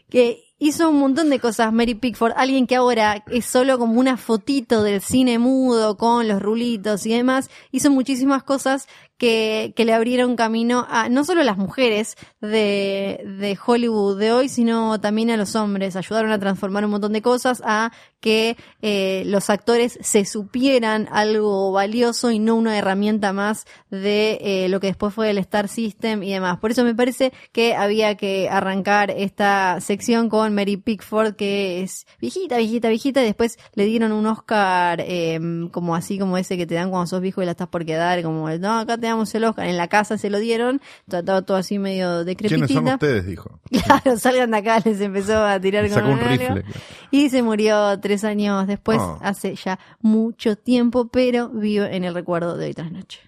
[0.09, 4.16] Que hizo un montón de cosas, Mary Pickford, alguien que ahora es solo como una
[4.16, 8.87] fotito del cine mudo con los rulitos y demás, hizo muchísimas cosas
[9.18, 14.32] que, que le abrieron camino a no solo a las mujeres de, de Hollywood de
[14.32, 15.96] hoy, sino también a los hombres.
[15.96, 21.70] Ayudaron a transformar un montón de cosas, a que eh, los actores se supieran algo
[21.70, 26.22] valioso y no una herramienta más de eh, lo que después fue el Star System
[26.22, 26.58] y demás.
[26.58, 32.06] Por eso me parece que había que arrancar esta sección con Mary Pickford, que es
[32.20, 35.38] viejita, viejita, viejita, y después le dieron un Oscar eh,
[35.70, 38.22] como así como ese que te dan cuando sos viejo y la estás por quedar,
[38.22, 40.80] como no, acá te damos el Oscar, en la casa se lo dieron,
[41.11, 42.94] estaba todo así medio ¿Quiénes son decrepitita.
[42.94, 43.26] ustedes?
[43.26, 43.59] Dijo.
[43.70, 46.64] Claro, salgan de acá, les empezó a tirar con un rifle.
[47.11, 49.18] Y se murió tres años después, Oh.
[49.22, 53.20] hace ya mucho tiempo, pero vive en el recuerdo de hoy tras noche.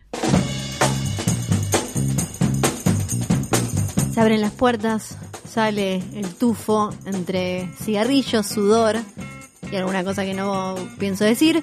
[4.13, 5.17] Se abren las puertas,
[5.49, 8.97] sale el tufo entre cigarrillos, sudor
[9.71, 11.63] y alguna cosa que no pienso decir.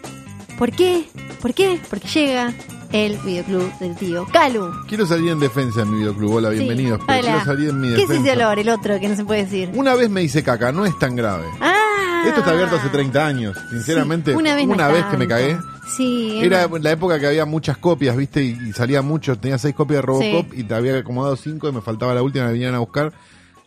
[0.58, 1.06] ¿Por qué?
[1.42, 1.80] ¿Por qué?
[1.90, 2.54] Porque llega
[2.92, 4.72] el videoclub del tío Calu.
[4.88, 6.34] Quiero salir en defensa de mi videoclub.
[6.36, 7.02] Hola, Sí, bienvenidos.
[7.06, 7.30] pero hola.
[7.32, 8.32] quiero salir en mi ¿Qué es defensa.
[8.34, 8.60] ese olor?
[8.60, 9.72] El otro que no se puede decir.
[9.74, 11.46] Una vez me hice caca, no es tan grave.
[11.62, 12.24] Ah.
[12.28, 13.58] Esto está abierto hace 30 años.
[13.70, 15.58] Sinceramente, Sí, una vez, no es que me cagué.
[15.96, 16.40] Sí.
[16.42, 18.44] Era la época que había muchas copias, ¿viste?
[18.44, 19.38] Y, salía mucho.
[19.38, 20.62] Tenía seis copias de Robocop Sí.
[20.62, 23.14] y te había acomodado cinco y me faltaba la última, me vinieron a buscar.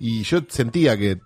[0.00, 1.20] Y yo sentía que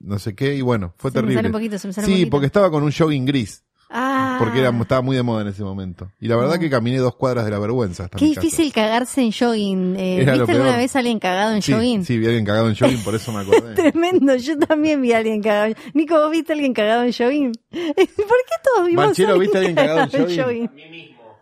[0.00, 1.36] no sé qué, y bueno, fue Se me terrible.
[1.38, 3.64] sale un poquito, se me sale un sí, porque estaba con un jogging gris.
[3.98, 4.36] Ah.
[4.38, 6.10] Porque era, estaba muy de moda en ese momento.
[6.20, 6.60] Y la verdad No.
[6.60, 8.42] que caminé dos cuadras de la vergüenza hasta Qué mi casa.
[8.42, 9.96] difícil cagarse en jogging.
[9.96, 10.76] Eh, ¿Viste alguna peor.
[10.76, 12.04] vez a alguien cagado en Sí, jogging?
[12.04, 13.74] sí, vi a alguien cagado en jogging, por eso me acordé.
[13.74, 15.74] Tremendo, yo también vi a alguien cagado.
[15.94, 17.52] Nico, ¿vos viste a alguien cagado en jogging?
[17.70, 20.70] ¿Por qué todos vimos Banchero, a ¿viste a alguien cagado en jogging?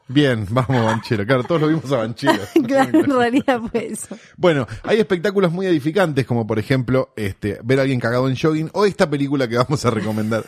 [0.06, 1.24] Bien, vamos, Banchero.
[1.26, 2.38] Claro, todos lo vimos a Banchero.
[2.66, 4.16] claro, en realidad fue eso.
[4.36, 8.70] Bueno, hay espectáculos muy edificantes, como por ejemplo, este, ver a alguien cagado en jogging,
[8.74, 10.44] o esta película que vamos a recomendar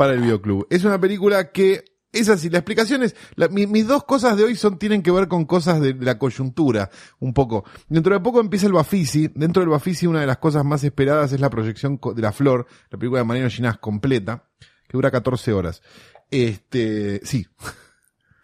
[0.00, 0.66] para el videoclub.
[0.70, 4.44] Es una película que es así, la explicación es, la- mi- mis dos cosas de
[4.44, 6.88] hoy son, tienen que ver con cosas de la coyuntura,
[7.18, 7.64] un poco.
[7.86, 11.32] Dentro de poco empieza el Bafisi, dentro del Bafisi una de las cosas más esperadas
[11.32, 14.48] es la proyección de La Flor, la película de Mariano Ginás completa,
[14.88, 15.82] que dura 14 horas.
[16.30, 17.46] Este, sí,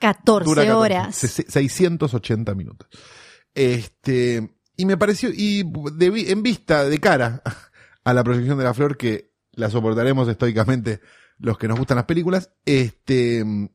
[0.01, 1.17] 14 Dura 14, horas.
[1.17, 2.87] se- 680 minutos.
[3.55, 7.43] Este, y me pareció, y de en vista, de cara
[8.05, 11.01] a la proyección de la flor, que la soportaremos estoicamente
[11.39, 13.69] los que nos gustan las películas, este, me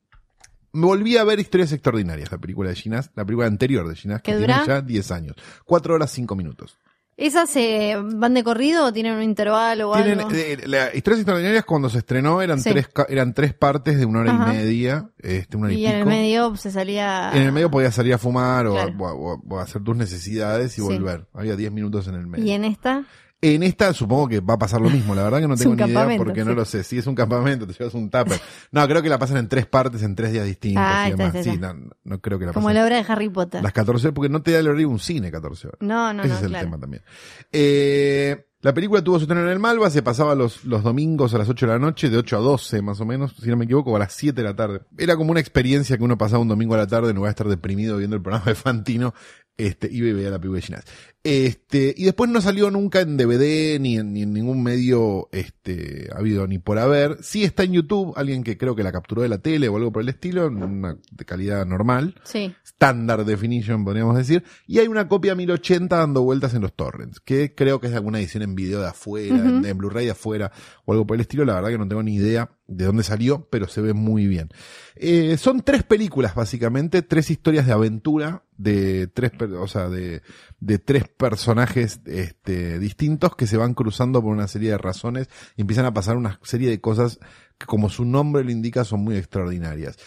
[0.85, 4.31] volví a ver Historias Extraordinarias, la película de Ginás, la película anterior de Ginás, que
[4.31, 5.35] ¿Qué tiene ya 10 años.
[5.65, 6.77] 4 horas 5 minutos.
[7.17, 10.31] ¿Esas eh, van de corrido o tienen un intervalo o Tienen, algo?
[10.33, 12.71] eh, la Historias Extraordinarias cuando se estrenó eran Sí.
[12.71, 14.53] tres, eran tres partes de una hora Ajá.
[14.53, 17.31] y media, este, una hora y, y en el medio se salía...
[17.33, 18.95] En el medio podías salir a fumar o, Claro.
[18.97, 20.81] o hacer tus necesidades y Sí.
[20.81, 21.27] volver.
[21.33, 22.43] Había 10 minutos en el medio.
[22.45, 23.03] ¿Y en esta?
[23.43, 25.15] En esta supongo que va a pasar lo mismo.
[25.15, 26.83] La verdad que no tengo ni idea porque no lo sé.
[26.83, 28.39] Si es un campamento, te llevas un tupper.
[28.71, 31.33] No, creo que la pasan en tres partes, en tres días distintos Ah, y demás.
[31.35, 31.73] está, Sí, no,
[32.03, 33.63] no creo que la Como pasen la obra de Harry Potter.
[33.63, 35.77] las 14 porque no te da el horario un cine 14 horas.
[35.81, 37.03] No, no, Ese no, es el tema también.
[37.51, 41.39] Eh, la película tuvo su estreno en el Malva, se pasaba los, los domingos a
[41.39, 43.65] las 8 de la noche, de 8 a 12 más o menos, si no me
[43.65, 44.81] equivoco, a las 7 de la tarde.
[44.99, 47.31] Era como una experiencia que uno pasaba un domingo a la tarde en lugar de
[47.31, 49.15] estar deprimido viendo el programa de Fantino,
[49.57, 50.83] este, iba y veía la película de Ginás.
[51.23, 56.09] Este, y después no salió nunca en DVD ni en, ni en ningún medio, este,
[56.15, 57.17] habido ni por haber.
[57.21, 59.91] Sí está en YouTube, alguien que creo que la capturó de la tele o algo
[59.91, 62.53] por el estilo, en una de calidad normal Sí.
[62.65, 67.53] standard definition, podríamos decir, y hay una copia 1080 dando vueltas en los torrents, que
[67.53, 70.51] creo que es alguna edición en video de afuera, en, en Blu-ray de afuera,
[70.85, 73.47] o algo por el estilo, la verdad que no tengo ni idea de dónde salió,
[73.51, 74.49] pero se ve muy bien.
[74.95, 80.21] Eh, son tres películas, básicamente, tres historias de aventura, de tres, o sea, de,
[80.61, 85.61] de tres personajes este, distintos que se van cruzando por una serie de razones y
[85.61, 87.19] empiezan a pasar una serie de cosas
[87.59, 89.97] que, como su nombre lo indica, son muy extraordinarias.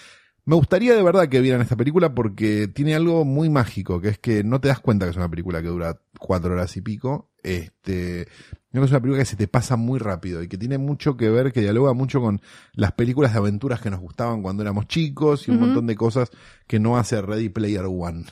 [0.44, 4.18] Me gustaría de verdad que vieran esta película porque tiene algo muy mágico, que es
[4.18, 7.30] que no te das cuenta que es una película que dura cuatro horas y pico.
[7.44, 8.28] Este, es
[8.72, 11.60] una película que se te pasa muy rápido y que tiene mucho que ver, que
[11.60, 12.42] dialoga mucho con
[12.72, 16.30] las películas de aventuras que nos gustaban cuando éramos chicos y un montón de cosas
[16.66, 18.24] que no hace Ready Player One.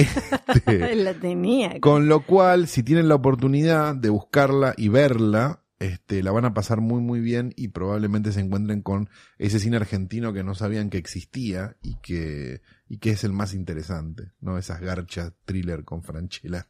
[0.00, 1.80] Este, La tenía.
[1.80, 6.52] con lo cual, si tienen la oportunidad de buscarla y verla, este, la van a
[6.52, 10.90] pasar muy muy bien y probablemente se encuentren con ese cine argentino que no sabían
[10.90, 14.58] que existía y que, y que es el más interesante, ¿no?
[14.58, 16.68] Esas garchas thriller con Franchella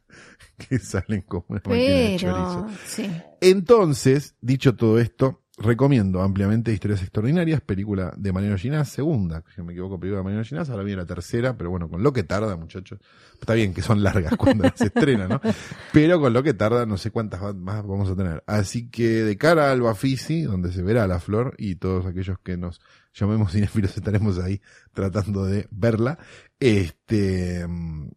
[0.69, 2.67] que salen como una de chorizo.
[2.85, 3.11] Sí.
[3.41, 9.73] Entonces, dicho todo esto, recomiendo ampliamente Historias Extraordinarias, película de Mariano Ginás, segunda, si me
[9.73, 12.55] equivoco, película de Mariano Ginás, ahora viene la tercera, pero bueno, con lo que tarda,
[12.57, 12.99] muchachos.
[13.39, 15.41] Está bien que son largas cuando se estrena, ¿no?
[15.93, 18.43] Pero con lo que tarda, no sé cuántas más vamos a tener.
[18.45, 22.57] Así que de cara al Bafisi, donde se verá la flor, y todos aquellos que
[22.57, 22.81] nos
[23.13, 24.61] llamemos cinefilos estaremos ahí
[24.93, 26.19] tratando de verla,
[26.59, 28.09] este, mm,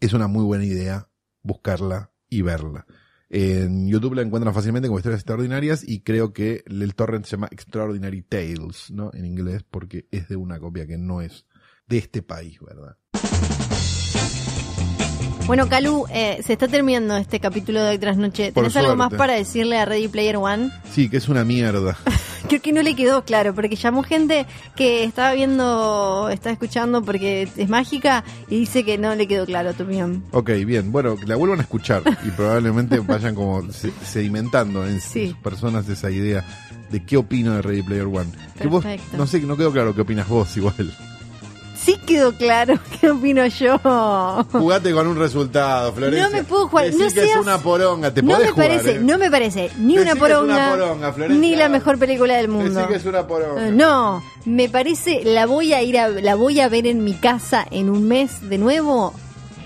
[0.00, 1.08] es una muy buena idea
[1.42, 2.86] buscarla y verla.
[3.36, 7.48] En YouTube la encuentran fácilmente como historias extraordinarias y creo que el torrent se llama
[7.50, 9.10] Extraordinary Tales, ¿no?
[9.12, 11.44] En inglés, porque es de una copia que no es
[11.88, 12.96] de este país, ¿verdad?
[15.46, 18.50] Bueno, Calu, eh, se está terminando este capítulo de Hoy Tras Noche.
[18.52, 20.70] Por ¿Tenés algo más para decirle a Ready Player One?
[20.90, 21.96] Sí, que es una mierda.
[22.48, 27.48] Creo que no le quedó claro, porque llamó gente que estaba viendo, estaba escuchando porque
[27.56, 30.24] es mágica y dice que no le quedó claro tu opinión.
[30.32, 35.28] Ok, bien, bueno, la vuelvan a escuchar y probablemente vayan como se- sedimentando en Sí.
[35.28, 36.42] sus personas esa idea
[36.90, 38.30] de qué opino de Ready Player One.
[38.58, 38.84] Que vos,
[39.16, 40.94] no sé, no quedó claro qué opinas vos igual.
[41.76, 43.78] Sí quedó claro qué opino yo.
[44.52, 46.28] Jugate con un resultado, Florencia.
[46.28, 48.68] No me puedo jugar, Decí no que es una poronga, te No podés me jugar,
[48.68, 49.00] parece, ¿eh?
[49.00, 50.94] no me parece ni Decí una poronga,
[51.28, 52.80] ni la mejor película del mundo.
[52.80, 53.70] Decí que es una poronga.
[53.70, 57.66] No, me parece, la voy a ir a, la voy a ver en mi casa
[57.70, 59.12] en un mes de nuevo.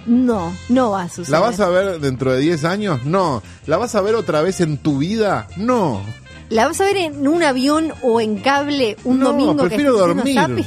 [0.06, 1.28] No, no va a suceder.
[1.28, 3.04] ¿La vas a ver dentro de 10 años?
[3.04, 3.42] No.
[3.66, 5.46] ¿La vas a ver otra vez en tu vida?
[5.59, 6.00] No.
[6.48, 10.64] ¿La vas a ver en un avión o en cable un No, domingo prefiero dormir.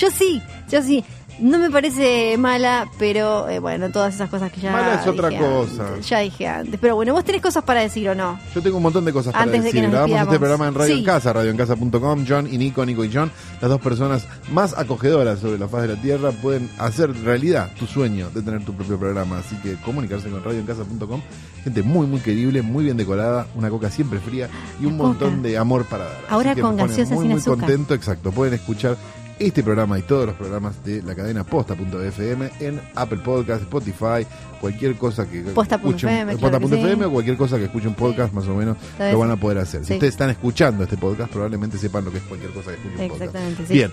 [0.00, 1.04] Yo sí, yo sí.
[1.38, 5.30] No me parece mala, pero eh, bueno, todas esas cosas que ya Mala es otra
[5.30, 5.86] dije cosa.
[5.88, 6.78] antes, ya dije antes.
[6.78, 8.38] Pero bueno, vos tenés cosas para decir o no.
[8.54, 9.82] Yo tengo un montón de cosas para que decir.
[9.84, 10.98] nos Grabamos este programa en Radio Sí.
[11.00, 12.26] en Casa, radioencasa.com.
[12.28, 13.30] John y Nico, Nico y John,
[13.62, 17.86] las dos personas más acogedoras sobre la faz de la Tierra, pueden hacer realidad tu
[17.86, 19.38] sueño de tener tu propio programa.
[19.38, 21.22] Así que comunicarse con radioencasa.com.
[21.64, 25.56] Gente muy, muy querible, muy bien decorada, una coca siempre fría y un montón de
[25.56, 26.16] amor para dar.
[26.16, 27.60] Así Ahora que con gaseosa muy, sin muy azúcar.
[27.60, 28.30] contento, exacto.
[28.30, 28.98] Pueden escuchar
[29.40, 34.26] este programa y todos los programas de la cadena posta.fm en Apple Podcast, Spotify,
[34.60, 37.04] cualquier cosa que Posta.fm, escuchen, claro posta.fm que sí.
[37.04, 39.84] o cualquier cosa que escuchen podcast más o menos lo van a poder hacer.
[39.84, 43.10] Si ustedes están escuchando este podcast, probablemente sepan lo que es cualquier cosa que escuchen
[43.10, 43.68] un podcast.
[43.70, 43.90] Bien.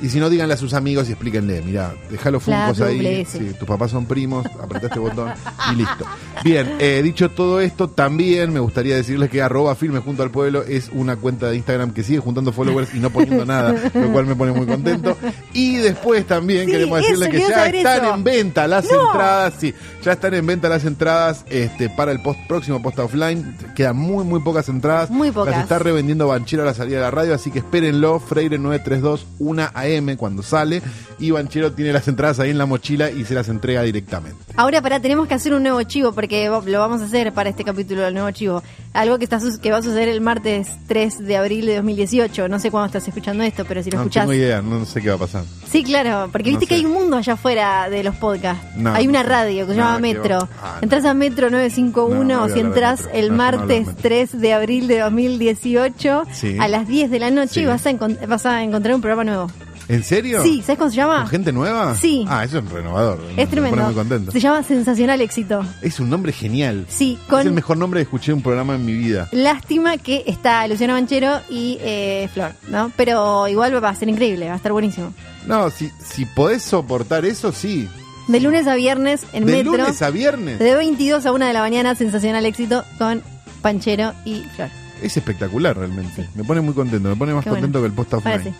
[0.00, 3.52] Y si no, díganle a sus amigos y explíquenle, mira, déjalo funcos La ahí, sí,
[3.58, 5.32] tus papás son primos, apretá este botón
[5.72, 6.04] y listo.
[6.44, 10.62] Bien, eh, dicho todo esto, también me gustaría decirles que arroba filme junto al pueblo
[10.62, 14.26] es una cuenta de Instagram que sigue juntando followers y no poniendo nada, lo cual
[14.26, 15.16] me pone muy contento.
[15.52, 18.14] Y después también Sí, queremos decirles que ya están eso.
[18.14, 19.06] en venta las No.
[19.06, 19.74] entradas, sí,
[20.04, 23.56] ya están en venta las entradas este, para el post, próximo post offline.
[23.74, 25.10] Quedan muy, muy pocas entradas.
[25.10, 25.52] Muy pocas.
[25.54, 28.20] Las está revendiendo Banchero a la salida de la radio, así que espérenlo.
[28.20, 30.82] Freire 932, 1 AM cuando sale.
[31.20, 34.38] Y Banchero tiene las entradas ahí en la mochila y se las entrega directamente.
[34.56, 37.64] Ahora, para tenemos que hacer un nuevo chivo, porque lo vamos a hacer para este
[37.64, 38.62] capítulo del nuevo chivo.
[38.92, 42.48] Algo que está que va a suceder el martes 3 de abril de 2018.
[42.48, 44.22] No sé cuándo estás escuchando esto, pero si lo No escuchás.
[44.22, 45.42] tengo idea, no sé qué va a pasar.
[45.68, 48.64] Sí, claro, porque No viste que hay un mundo allá afuera de los podcasts.
[48.76, 50.48] No, hay una no radio que se No, llama Metro.
[50.62, 50.82] ah, no.
[50.82, 53.86] entras a Metro 951 No, no voy o a si entras el No, no martes
[53.86, 54.02] Metro.
[54.02, 56.56] 3 de abril de 2018 Sí.
[56.60, 57.60] a las 10 de la noche Sí.
[57.60, 57.92] y vas a,
[58.26, 59.50] vas a encontrar un programa nuevo.
[59.88, 60.42] ¿En serio?
[60.42, 61.20] Sí, ¿sabes cómo se llama?
[61.22, 61.94] ¿Con gente nueva?
[61.96, 62.26] Sí.
[62.28, 63.20] Ah, eso es renovador.
[63.34, 63.76] Me Es tremendo.
[63.76, 64.32] pone muy contento.
[64.32, 65.64] Se llama Sensacional Éxito.
[65.80, 66.84] Es un nombre genial.
[66.88, 69.28] Sí, Es el con mejor nombre que escuché en un programa en mi vida.
[69.32, 72.92] lástima que está Luciano Banchero y eh, Flor, ¿no?
[72.96, 75.14] Pero igual va a ser increíble, va a estar buenísimo.
[75.46, 77.88] No, si, si podés soportar eso, sí.
[78.26, 79.72] De lunes a viernes en de Metro.
[79.72, 80.58] lunes a viernes.
[80.58, 83.22] De 22 a 1 de la mañana, sensacional éxito con
[83.62, 84.68] Panchero y Flor.
[85.02, 86.28] Es espectacular realmente.
[86.34, 87.08] Me pone muy contento.
[87.08, 87.62] Me pone más Qué bueno.
[87.62, 88.32] contento que el post offline.
[88.40, 88.50] Ahora sí.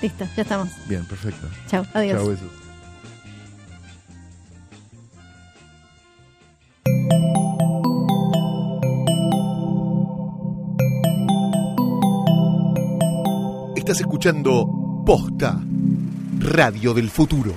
[0.00, 0.68] Listo, ya estamos.
[0.86, 1.48] Bien, perfecto.
[1.68, 2.18] Chao, adiós.
[2.18, 2.48] Chao, besos.
[13.74, 15.58] Estás escuchando Posta,
[16.40, 17.54] Radio del Futuro.